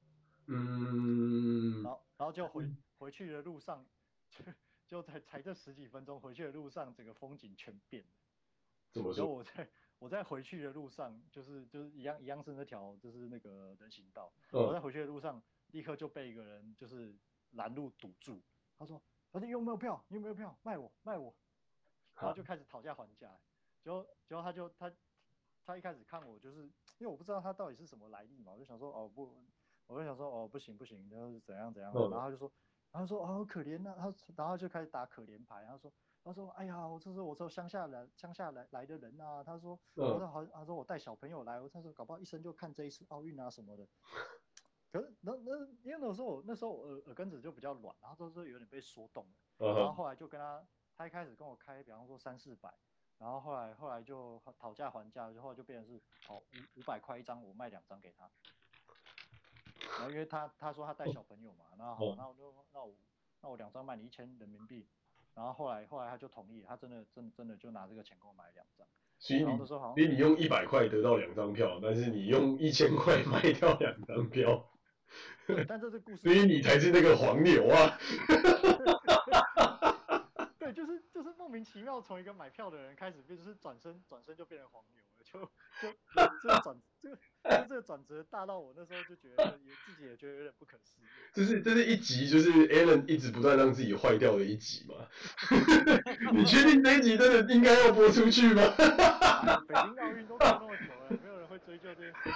[0.47, 1.83] 嗯。
[1.83, 3.87] 然后然后就回回去的路上，
[4.29, 4.45] 就
[4.87, 8.11] 就才才这十几分钟，回去的路上整个风景全变了。
[8.95, 9.69] 然后我在
[9.99, 17.15] 我在回去的路上，就是就是一样一样是那条就是那个人行道，嗯、我在回去的路上立刻就被一个人就是
[17.53, 18.41] 拦路堵住，
[18.79, 19.01] 他说
[19.33, 20.03] ：“老弟，你有没有票？
[20.09, 20.57] 你有没有票？
[20.63, 21.35] 卖我卖我！”
[22.15, 23.37] 然后就开始讨价还价，
[23.83, 24.93] 结果结果他就他
[25.65, 26.63] 他一开始看我就是
[26.99, 29.35] 因为我不知道他到底是什么来历嘛，我就想说哦不，
[29.87, 32.53] 我就想说哦不行不行，然后是怎样怎样，嗯、然后他就说，
[32.93, 35.93] 然后说哦可怜呐、啊，他然后就开始打可怜牌，然后说。
[36.29, 43.89] 他说：“哎呀，我这是我说乡下来乡下来来的人啊。”他说：“我说好，他说我带小朋友来，我他说搞不好一生就看这一次奥运啊什么的。”
[44.93, 49.75] 可是那那因为那时候我那时候我耳耳根子就比较软，然后就是有点被说动了。
[49.75, 50.63] 然后后来就跟他，
[50.97, 52.73] 他一开始跟我开，比方说三四百，
[53.19, 58.31] 然后后来后来就讨价还价，然后就变成是好五五百块一张，我卖两张给他。
[59.99, 62.95] 然后因为他他说他带小朋友嘛，那好，那我就那我
[63.41, 64.89] 那我两张卖你一千人民币，
[65.35, 68.87] 然后后来后来他就同意，他真的真的真的就拿这个钱给我买两张。
[69.21, 74.65] 所以你所以你用一百块得到两张票，但是你用一千块 卖掉两张票。
[75.67, 76.19] 但这是故事。
[76.23, 77.99] 所以你才是那个黄牛啊！
[80.59, 85.41] 对，就是就是莫名其妙从一个买票的人开始，就是转身转身就变成黄牛了，就
[85.81, 85.95] 就
[86.43, 87.19] 这个转这个
[87.69, 91.05] 这个转折大到我那时候就觉得也自己也觉得有点不可思议。
[91.33, 95.07] 这是这是一集就是 Alan 一直不断让自己坏掉的一集嘛？
[96.35, 98.63] 你确定这一集真的应该要播出去吗？
[99.69, 102.31] 北京奥运都过那么久了，没有人会追究这件事。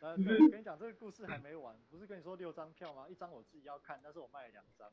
[0.00, 3.06] 呃，跟你讲，这个故事还没完，不是跟你说六张票吗？
[3.08, 4.88] 一张我自己要看，但是我卖了两张，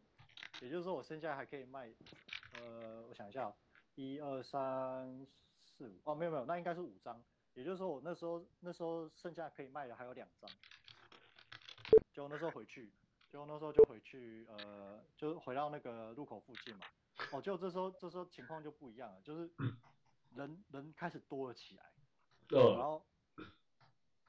[0.62, 1.92] 也就是说我剩下还可以卖，
[2.60, 3.54] 呃，我想一下，
[3.96, 5.28] 一二三
[5.84, 7.22] 四五，哦，没有没有，那应该是五张，
[7.56, 10.50] 也就是说我那时候那时候剩下可以卖的还有两张，
[12.14, 12.90] 就那时候回去，
[13.30, 16.86] 就那时候就回去，呃，就回到那个路口附近嘛，
[17.34, 19.52] 哦，就这时候这时候情况就不一样了，就是
[20.36, 21.92] 人人开始多了起来，
[22.48, 23.06] 然后。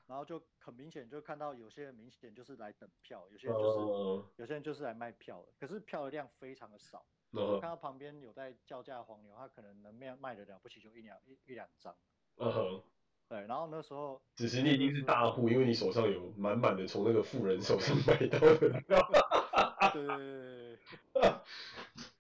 [0.07, 7.07] 然后就很明显就看到有些人明显就是来等票，有些人就是、uh, 有些人就是来卖票的，可是票的量非常的少。
[7.35, 11.95] Uh, 我看到旁边有在叫价的黄牛，他可能能卖卖的了不起就一两一一两张。
[12.37, 12.63] 嗯哼。
[12.63, 12.83] Uh,
[13.27, 14.23] 对，然后那时候。
[14.37, 18.59] 只是你已经是大户，因为你手上有满满的从那个富人手上买到的
[19.93, 20.79] 对对对
[21.15, 21.35] 对。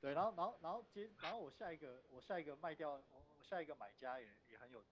[0.00, 2.92] 对，然后然后然后接然后我下一个我下一个卖掉
[3.38, 4.82] 我下一个买家也也很有，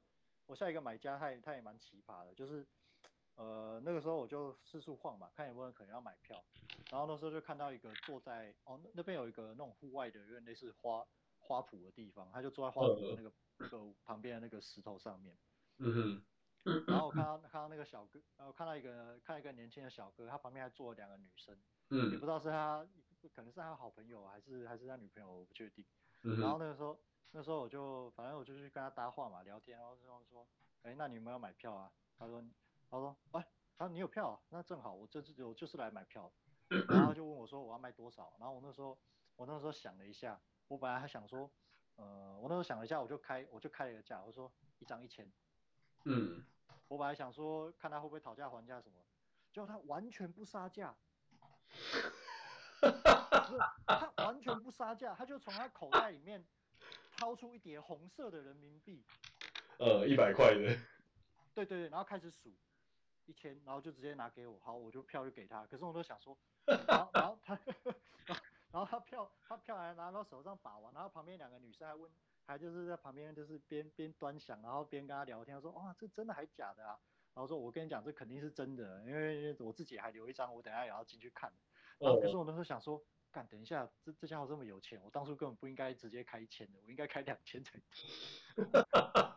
[0.46, 2.64] 我下一个买家他也他也蛮奇葩的，就是。
[3.36, 6.42] 呃，那个时候我就四处晃嘛，看有没有人可能要买票。
[6.90, 11.04] 然后那时候就看到一个坐在哦，那边有一个那种户外的，有点类似花
[11.38, 15.36] 花圃的地方，他就坐在花圃的那个、呃、那个旁边的那个石头上面。
[15.78, 15.94] 嗯
[16.64, 16.84] 哼。
[16.86, 21.58] 然后我看到看到那个小哥，然后看到一个看到一个年轻的小哥，他旁边还坐了两个女生。
[21.88, 22.12] 嗯。
[22.12, 22.86] 也不知道是他，
[23.34, 25.84] 可能是他好朋友还是还是他女朋友，我不确定。
[26.22, 26.38] 嗯。
[26.38, 30.46] 然后那个时候那时候我就反正我就去跟他搭话嘛，聊天，然后之后说，
[30.82, 31.90] 哎，那你有没有买票啊？
[32.18, 32.44] 他说。
[32.92, 33.46] 他说：“哎，
[33.78, 34.38] 他说你有票啊？
[34.50, 36.30] 那正好，我这次我就是来买票。
[36.88, 38.98] ”然后就问我说：“我要卖多少？”然后我那时候，
[39.34, 40.38] 我那时候想了一下，
[40.68, 41.50] 我本来还想说，
[41.96, 45.32] 呃，我那时候想了一下，我就开我就开了一个价，我说一张一千。
[46.04, 46.44] 嗯。
[46.88, 49.00] 我本来想说看他会不会讨价还价什么，
[49.50, 50.94] 结果他完全不杀价。
[53.86, 56.44] 他完全不杀价，他就从他口袋里面
[57.16, 59.02] 掏出一叠红色的人民币。
[59.78, 60.76] 呃，一百块的。
[61.54, 62.54] 对对对，然后开始数。
[63.26, 65.66] 一千，然后就直接拿给我，好，我就票就给他。
[65.66, 67.58] 可是我都想说，然后然后他，
[68.72, 72.10] 然后他票他票还拿到手上把玩，然后旁边两个女生还问，
[72.46, 76.98] 还就是在旁边就是边边端详，然后边跟他聊天，说哇，这真的还假的啊？
[77.34, 81.52] 然后说我跟你讲，这肯定是真的，因为我自己还留一张，我等下也要进去看。
[81.98, 83.02] 然后可是我那时候想说。
[83.34, 88.04] 干，等一下，这这家伙这么有钱，我当初根本不应该直接开一千的，我应该开两千才对。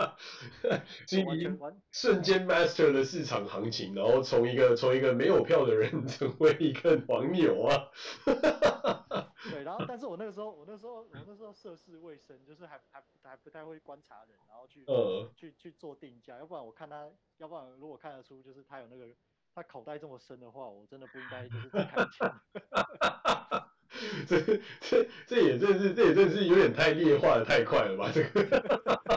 [0.61, 7.89] 哈哈哈哈完全完，瞬间 master 的市场行情，然后从一个从一个没有票的人成为一个黄牛啊！
[9.51, 17.07] 对，然后但是我那个时候，我那时候我那时候涉世未深，就是还还还不太会观察人，然后去、呃、去去做定价，要不然我看他，
[17.37, 19.05] 要不然如果看得出就是他有那个
[19.53, 22.31] 他口袋这么深的话，我真的不应该 就是再开一千。
[24.27, 24.41] 这
[24.81, 28.11] 这这也真是，这也真是有点太劣化的太快了吧？
[28.13, 29.14] 这个。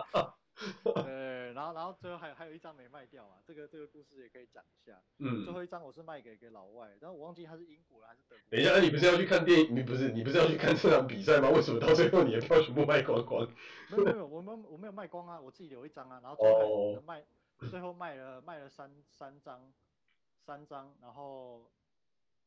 [1.89, 5.01] 对，然后最后还有还有一张没卖掉啊，这个这个故事也可以讲一下。
[5.19, 5.45] 嗯。
[5.45, 8.45] 最后一张我是卖给给老外，但我忘记他是英国人还是德国。
[8.51, 9.75] 等一下，那你不是要去看电影？
[9.75, 11.49] 你不是你不是要去看这场比赛吗？
[11.51, 13.47] 为什么到最后你的票全部卖光光？
[13.91, 17.25] 没有没有，我没有我没有卖光啊，我自己留一张啊，然后最后卖、
[17.61, 17.71] oh.
[17.71, 19.73] 最后卖了卖了三三张
[20.41, 21.71] 三张，然后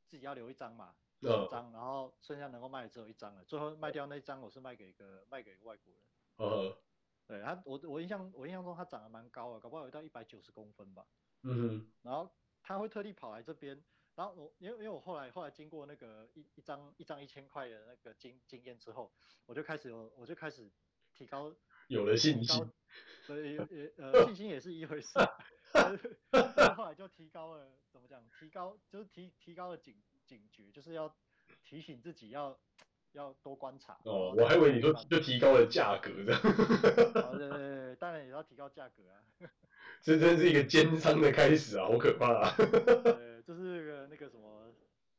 [0.07, 0.93] 自己要留一张嘛。
[1.21, 3.43] 两张，然后剩下能够卖的只有一张了。
[3.45, 6.01] 最后卖掉那一张，我是卖给一个卖给一个外国人。
[6.37, 6.75] 呃，
[7.31, 11.05] 对他，我我印象我印象中他长得蛮高的，搞不好有到一百九十公分吧。
[11.43, 11.91] 嗯哼。
[12.01, 12.29] 然后
[12.61, 13.81] 他会特地跑来这边，
[14.15, 19.11] 然后我因为因为我后来后来经过那个一一张一张一千块的那个经经验之后，
[19.45, 20.69] 我就开始有我就开始
[21.13, 21.55] 提高
[21.87, 22.71] 有了信心。
[23.25, 25.17] 所以，也 呃信心也是一回事。
[26.75, 28.23] 后来就提高了，怎么讲？
[28.39, 29.95] 提高就是提提高了警。
[30.23, 31.13] 警觉就是要
[31.61, 32.57] 提醒自己要
[33.13, 33.97] 要多观察。
[34.03, 36.41] 哦，我还以为你说就提高了价格这样。
[36.41, 39.49] 哦，对对对，当然也要提高价格啊。
[40.01, 42.55] 这真是一个奸商的开始啊，好可怕啊。
[42.57, 44.73] 对，这是个那个什么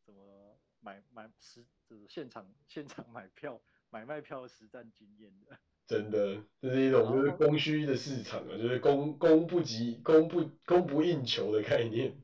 [0.05, 5.57] 什么买买实就是现场现场买票买卖票实战经验的。
[5.87, 12.17] 真的，这是一种就是供需的市场啊，就是供供不及供不供不应求的概念。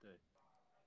[0.00, 0.18] 对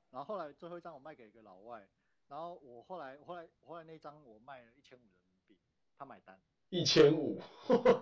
[0.10, 1.88] 然后后来最后一张我卖给一个老外，
[2.32, 5.58] 然后我后来后来后来那张我卖了一千五人民币，
[5.98, 6.40] 他买单。
[6.70, 7.42] 一千五，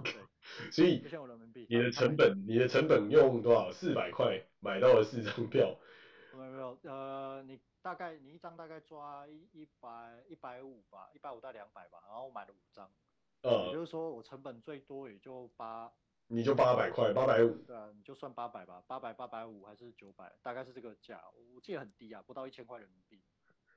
[0.04, 3.72] 对，所以一千五人民币，你的成本你的成本用多少？
[3.72, 5.76] 四百块买到了四张票。
[6.32, 12.88] 没有没有，呃，你大概你一张大概抓一一百一百五吧，一百五到两百吧，然后我买了五张。
[13.42, 15.92] 呃，也就是说我成本最多也就八，
[16.28, 17.56] 你就八百块，八百五。
[17.66, 21.20] 对啊，你就算八百吧，八百八百五还是九百，大概是这个价，
[21.56, 23.24] 我记得很低啊，不到一千块人民币。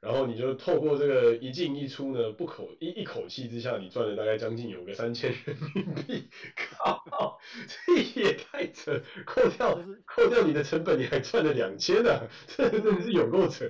[0.03, 7.39] 然后你就透过这个一进一出呢，不口一一口气之下，你赚了大概将近有个三千人民币，靠，
[7.69, 13.65] 这也太扯，扣掉、扣掉你的成本，你还赚了两千呢，这真的是有够扯。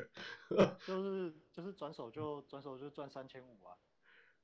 [0.87, 3.77] 就是就是转手就转手就赚三千五啊。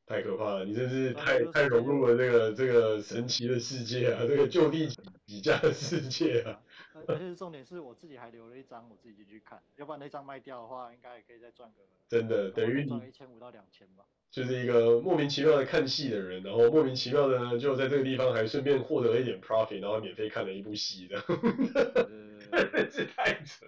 [0.09, 4.88] 太可怕了，你真是太太融入了这个这个神奇的世界啊，这个就地
[5.26, 6.62] 起价的世界啊。
[7.06, 11.76] 而且重点是我自己还留了一张，我自己进去看，要不然那张卖掉的话，应该也可以再赚个。
[12.09, 14.04] 真的等于赚个一千五到两千吧。
[14.30, 21.20] 就是一个莫名其妙的看戏的人，然后莫名其妙的呢，就在这个地方还顺便获得了一点 profit，然后免费看了一部戏的。
[22.72, 23.66] 真是太扯。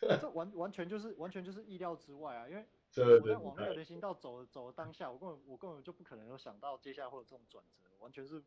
[0.00, 2.66] 这完完全就是完全就是意料之外啊，因为。
[2.96, 8.42] 我在往那个人行道走走的当下，我根本我根本就不可能有想到接下来会有这种转折，完全是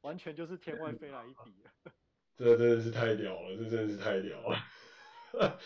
[0.00, 1.54] 完全就是天外飞来一笔。
[2.36, 4.58] 这真的是太屌了，这真的是太屌了。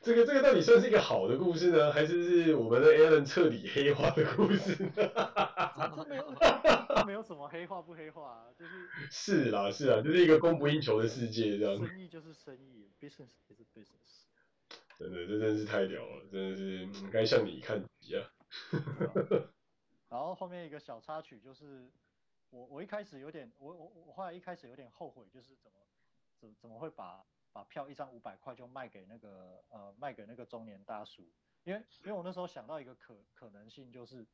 [0.00, 4.92] 这个这个到底算是一个好的故事呢，还是是我们的 Alan 彻底黑化的故事呢？
[4.94, 11.76] 这没有这 没有什么黑化不黑化，啊，就是是啦是啦，就是一个供不应求的世界这样。
[11.76, 14.27] 生意就是生意，business is business。
[14.98, 18.32] 真的，这真是太屌了，真的是该向你看齐啊。
[20.10, 21.88] 然后后面一个小插曲就是，
[22.50, 25.78] 我我一开始有点，我我我后来一开始有点后悔，就是怎么
[26.40, 31.22] 怎怎么会把把票一张五百块就卖给那个呃卖给那个中年大叔，
[31.62, 34.26] 因为因为我那时候想到一个可可能性就是，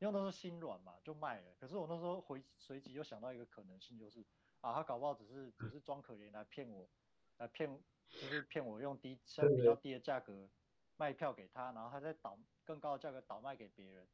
[0.00, 4.24] 因为那时候心软嘛就卖了，可是我那时候回随即又想到一个可能性就是
[4.62, 6.88] 啊他搞不好只是只是装可怜来骗我
[7.36, 7.80] 来骗。
[8.12, 10.48] 就是骗我用低相对比较低的价格
[10.96, 14.06] 卖票给他，然后他再倒更高的价格倒卖给别人，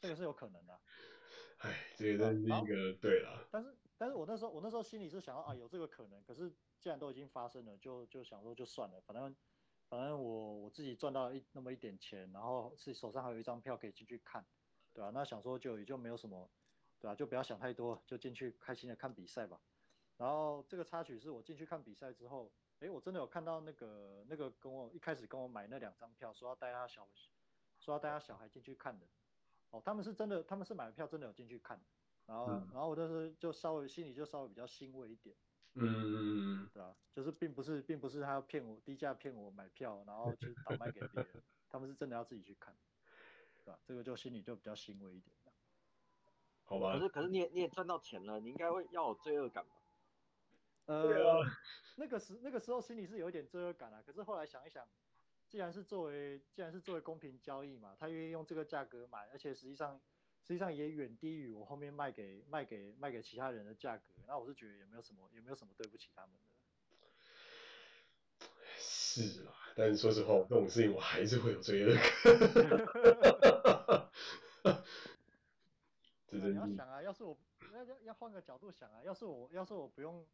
[0.00, 0.80] 这个是有可能的、啊。
[1.58, 3.46] 哎，这个真是一个对了。
[3.50, 9.34] 但是，但是我那时候我那时候心里是想到啊，有这个可能，可是既然都已经发生了，就就想说就算了，反正
[9.88, 14.46] 反正我我自己赚到一那么一点钱，然后是手上还有一张票可以进去看，
[14.94, 15.10] 对吧、啊？
[15.12, 16.48] 那想说就也就没有什么，
[17.00, 17.14] 对吧、啊？
[17.14, 19.60] 就不要想太多，就进去开心的看比赛吧。
[20.16, 22.50] 然后这个插曲是我进去看比赛之后。
[22.80, 27.08] 哎，我真的有看到那个那个跟我一开始跟我买那两张票，说要带他小，
[27.78, 29.06] 说要带他小孩进去看的，
[29.70, 31.80] 哦，他们是真的，他们是买了票真的有进去看，
[32.26, 35.34] 然后、嗯、然后我当时就稍微心里就稍微比较欣慰一点，
[35.74, 36.94] 嗯嗯嗯，对吧？
[37.14, 42.76] 就是并不是并不是他要骗我低价骗我买票，然后去倒卖给别人， 他们是真的要自己去看，
[43.64, 43.78] 对吧？
[43.86, 45.34] 这个就心里就比较欣慰一点，
[46.64, 46.92] 好吧？
[46.92, 49.75] 可是可是你也你也赚到钱了，你应该会要有罪恶感吧？
[50.86, 51.44] 呃，
[51.96, 54.88] 那个时那个时候心里是有一点罪恶感啊，可是后来想一想，
[55.48, 60.00] 既然是作为既然是作为公平交易嘛，他愿意用这个价格买，而且实际上
[60.46, 66.40] 实际上也远低于我后面卖给卖给卖给其他人的价格，那我是觉得也没有什么也没有什么对不起他们的。
[68.78, 72.04] 是啊，但是说实话，这种事情我还是会有罪恶感。
[76.30, 77.36] 你要想啊，要是我
[77.72, 80.24] 要要要换个角度想啊，要是我要是我不用。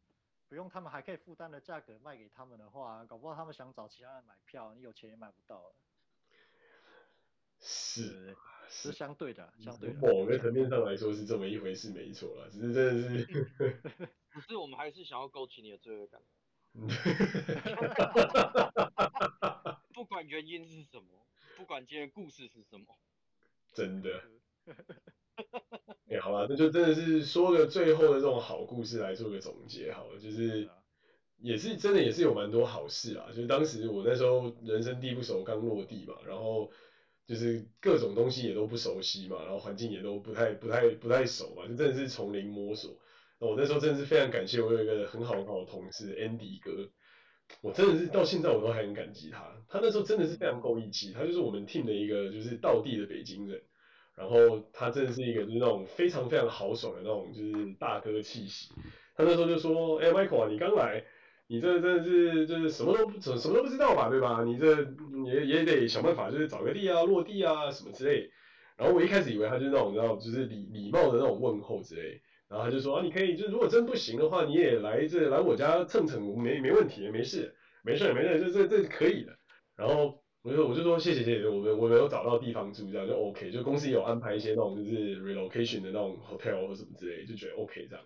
[0.53, 5.73] 不用他们还可以负担的价格卖给他们的话，搞不好他们想找其他人买票，你有钱也买不到了。
[7.59, 8.37] 是，
[8.69, 9.95] 是相对的，相对的。
[9.95, 13.25] 某个层面上来说是这么一回事，没错啦，只是真的是。
[14.29, 16.21] 可是我们还是想要勾起你的罪恶感。
[19.91, 21.25] 不管原因是什么，
[21.57, 22.95] 不管今天故事是什么，
[23.73, 24.23] 真的。
[26.09, 30.69] 哎、欸，好吧，那就真的是说个最后的这种好故事来做个总结好了，就是
[31.37, 36.69] 也是真的也是有蛮多好事啊，就是当时我那时候人生地不熟，刚落地嘛，然后
[37.25, 42.91] 就是各种东西也都不熟悉嘛，然后环境也都不太不太不太熟嘛，就真的是从零摸索。
[43.39, 46.89] 那我那时候真的是非常感谢我有一个很好很好的同事 Andy 哥，
[47.61, 53.61] 我真的是到现在我都还很感激他，他那时候真的是非常够义气，他就是我们 team 的一个就是道地的北京人。
[54.15, 58.71] 然后他真的是一个就是那种非常非常豪爽的那种就是大哥气息。
[59.15, 61.03] 他那时候就说：“哎，Michael 啊，你刚来，
[61.47, 64.43] 你这真的是就是什么都不什么都不知道吧，对吧？
[64.43, 64.81] 你这
[65.25, 68.29] 也也得想办法，就是找个地啊、落地啊什么之类。”
[68.77, 72.21] 然后我一开始以为他就是那种你知道就是礼礼貌的那种问候之类。
[72.47, 79.35] 然后他就说：“啊，你可以就如果真不行的话，你也来这来我家蹭蹭，没没问题，没事，没事没事，这这这可以的。”
[79.75, 80.22] 然后。
[80.43, 88.03] 我就我就说谢谢谢谢，我们我没有找到地方住，这样就 OK，就公司有安排一些那种就是 relocation 的那种 hotel 或什么之类，就觉得 OK 这样。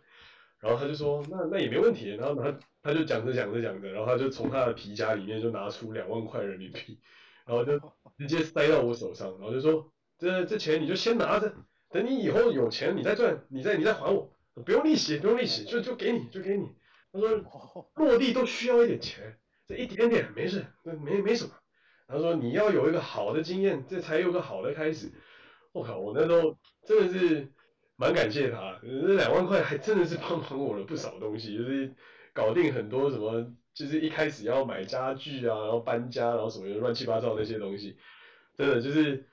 [0.60, 7.00] 然后他就说那那也没问题，然后他他就讲着讲着讲着，然后他就从他的皮夹里面就拿出两万块人民币，
[7.44, 7.80] 然后就
[8.20, 11.52] 直接塞到我手上，然后就说这这钱你就先拿着，
[11.90, 14.32] 等你以后有钱你再赚，你再你再还我，
[14.64, 16.68] 不用利息不用利息，就就给你就给你。
[17.12, 21.52] 他说落地都需要一点钱，这一点点没事，没没什么。
[22.08, 25.12] 他说你要有一个好的经验，这才有个好的开始。
[25.74, 27.52] 我靠，我那时候真的是
[27.98, 31.94] 蛮感谢他，那两万块还真的是帮帮我了不少东西，就是
[32.34, 37.98] 搞定很多什么，就是一开始要买家具啊，然后搬家，然后什么乱七八糟那些东西，
[38.56, 39.26] 真的就是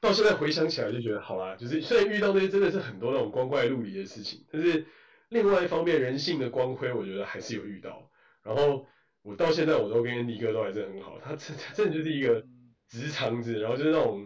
[0.00, 4.84] 到现在回想起来就觉得好啦，就是虽然遇到那些真的是很多那种光怪陆离的事情，但是
[5.28, 8.10] 另外一方面人性的光辉，我觉得还是有遇到，
[8.42, 8.84] 然后。
[9.26, 12.44] 我到现在我都跟 Andy 哥都还是很好，他真真的就是一个
[12.88, 14.24] 直肠子，然后就是那种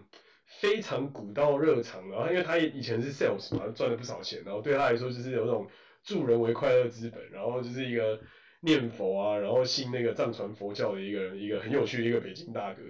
[0.61, 5.67] 非常古道热肠，然后因为他以前是 sales 嘛，赚了不少钱，然后对他来说就是有那种
[6.05, 8.21] 助人为快乐之本，然后就是一个
[8.61, 12.83] 念佛啊，然后信那个藏传佛教的一个一个很有趣的一个北京大哥。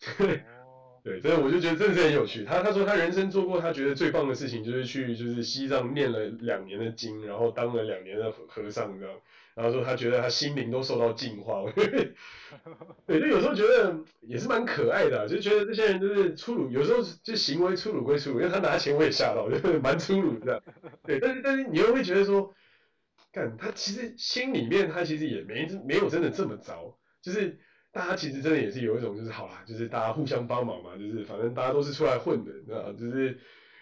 [1.02, 2.44] 对，所以我就觉得真的是很有趣。
[2.44, 9.14] 他他说他人生做过他觉得最棒的事情就是去就是西藏念了两年的经，然后当了两年的和尚这样。
[9.54, 11.62] 然后说他觉得他心灵都受到净化，
[13.06, 20.62] 对，就有时候觉得也是蛮可爱的，啊，就觉得这些人就是粗鲁，有时候就行为粗鲁归粗鲁，因为他拿钱我也吓到，就是 蛮粗鲁的，
[21.04, 22.52] 对，但是但是你又会觉得说，
[23.32, 27.58] 干他其实心里面他其实也没没有真的这么糟，就是
[27.92, 33.38] 大家其实真的也是有一种就是好啦，就是大家互相帮忙嘛，就是反正大家都是出来混的，啊，就是。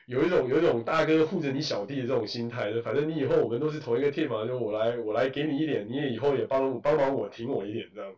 [0.07, 8.13] 有一种有一种大哥护着你小弟的这种心态，就反正你以后我们都是同一个 team 嘛，就我来我来给你一点，你也以后也帮帮忙我挺我一点这样，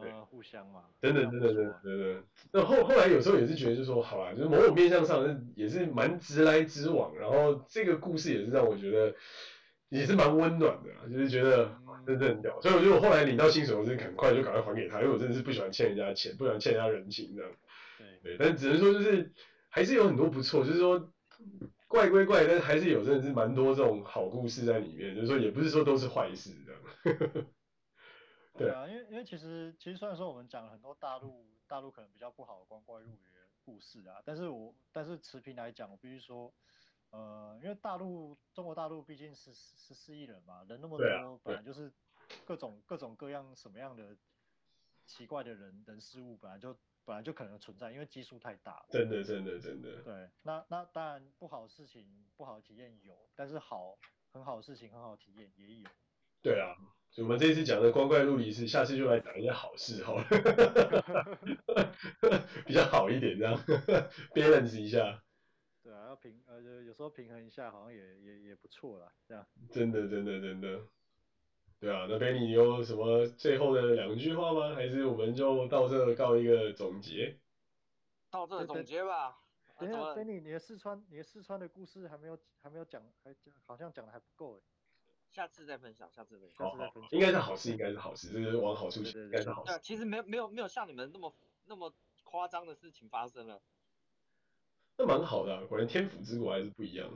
[0.00, 2.24] 对，呃、互相嘛，等等等等等等等。
[2.52, 9.14] 那后后来有时候也是觉得就是说，好啦，就是某种面向上也是蛮直来直往，然后这个故事也是让我觉得
[9.90, 11.70] 也是蛮温暖的，就是觉得
[12.04, 12.60] 真的很屌。
[12.60, 17.50] 所以我觉得我后来领到薪水，我是很快就赶快还给他，因为我真的是不喜欢欠人家钱，不喜欢欠人家人情这样。
[18.22, 19.30] 对对，但只能说就是。
[19.74, 21.12] 还是有很多不错，就是说
[21.88, 25.12] 怪归怪，但是还是有真的是蛮多这种好故事在里面。
[25.16, 27.46] 就是说也不是说都是坏事这样。
[28.56, 36.54] 对啊，因为因为其实其实虽然说我们讲了很多大陆大陆可能比较不好的光怪陆离的故事啊，但是我但是持平来讲，我必须说，
[37.10, 41.90] 呃，因为大陆中国大陆毕竟是十四亿人嘛，人那么多，啊、本来就是
[42.44, 44.16] 各种各种各样什么样的
[45.04, 46.76] 奇怪的人人事物本来就。
[47.04, 48.86] 本来就可能存在，因为基数太大了。
[48.90, 50.02] 真的，真的，真的。
[50.02, 53.98] 对，那那当然不好的事情、不好的体验有，但是好
[54.32, 55.88] 很好的事情、很好的体验也有。
[56.42, 56.76] 对啊，
[57.10, 60.24] 所以我们这一次讲的光怪陆离是，下次就来讲一些好事好了，
[62.66, 63.56] 比较好一点这样
[64.34, 65.22] ，balance 一下。
[65.82, 69.46] 对啊，要平呃，有时候平衡一下，好像也也也不错啦，这样。
[69.70, 70.80] 真的，真的，真的。
[71.84, 74.74] 对啊，那 Benny 你有什么最后的两句话吗？
[74.74, 77.36] 还是我们就到这告一个总结？
[78.30, 79.38] 到这总结吧。
[79.78, 84.60] 等一下，Benny，你的四川，你的四川的故事还没有还没有讲，还讲好像讲的还不够哎。
[85.30, 86.66] 下次再分享，下次分享。
[86.66, 87.10] 下次再分享。
[87.12, 89.70] 应该是好事，应该是好事，这是往好处想，应该是好事。
[89.70, 91.34] 对，其实没有没有没有像你们那么
[91.66, 91.92] 那么
[92.22, 93.60] 夸张的事情发生了。
[94.96, 97.10] 那蛮好的啊，果然天府之国还是不一样。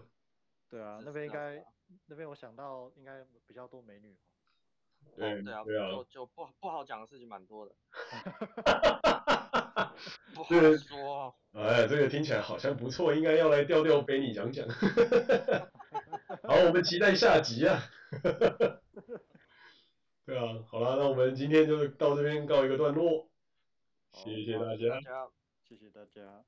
[0.68, 1.64] 对啊，那边应该
[2.04, 4.14] 那边我想到应该比较多美女。
[5.16, 7.74] 对、啊，对啊就就不不好讲的事情蛮多的，
[10.34, 11.34] 不好说。
[11.52, 14.66] 哎，这个听起来好像不错，应该要来调调给你讲讲。
[16.44, 17.80] 好，我们期待下集啊。
[20.26, 23.28] 对啊，好了，那我们今天就到这边告一个段落，
[24.12, 25.00] 谢谢大家，
[25.66, 26.44] 谢谢大家。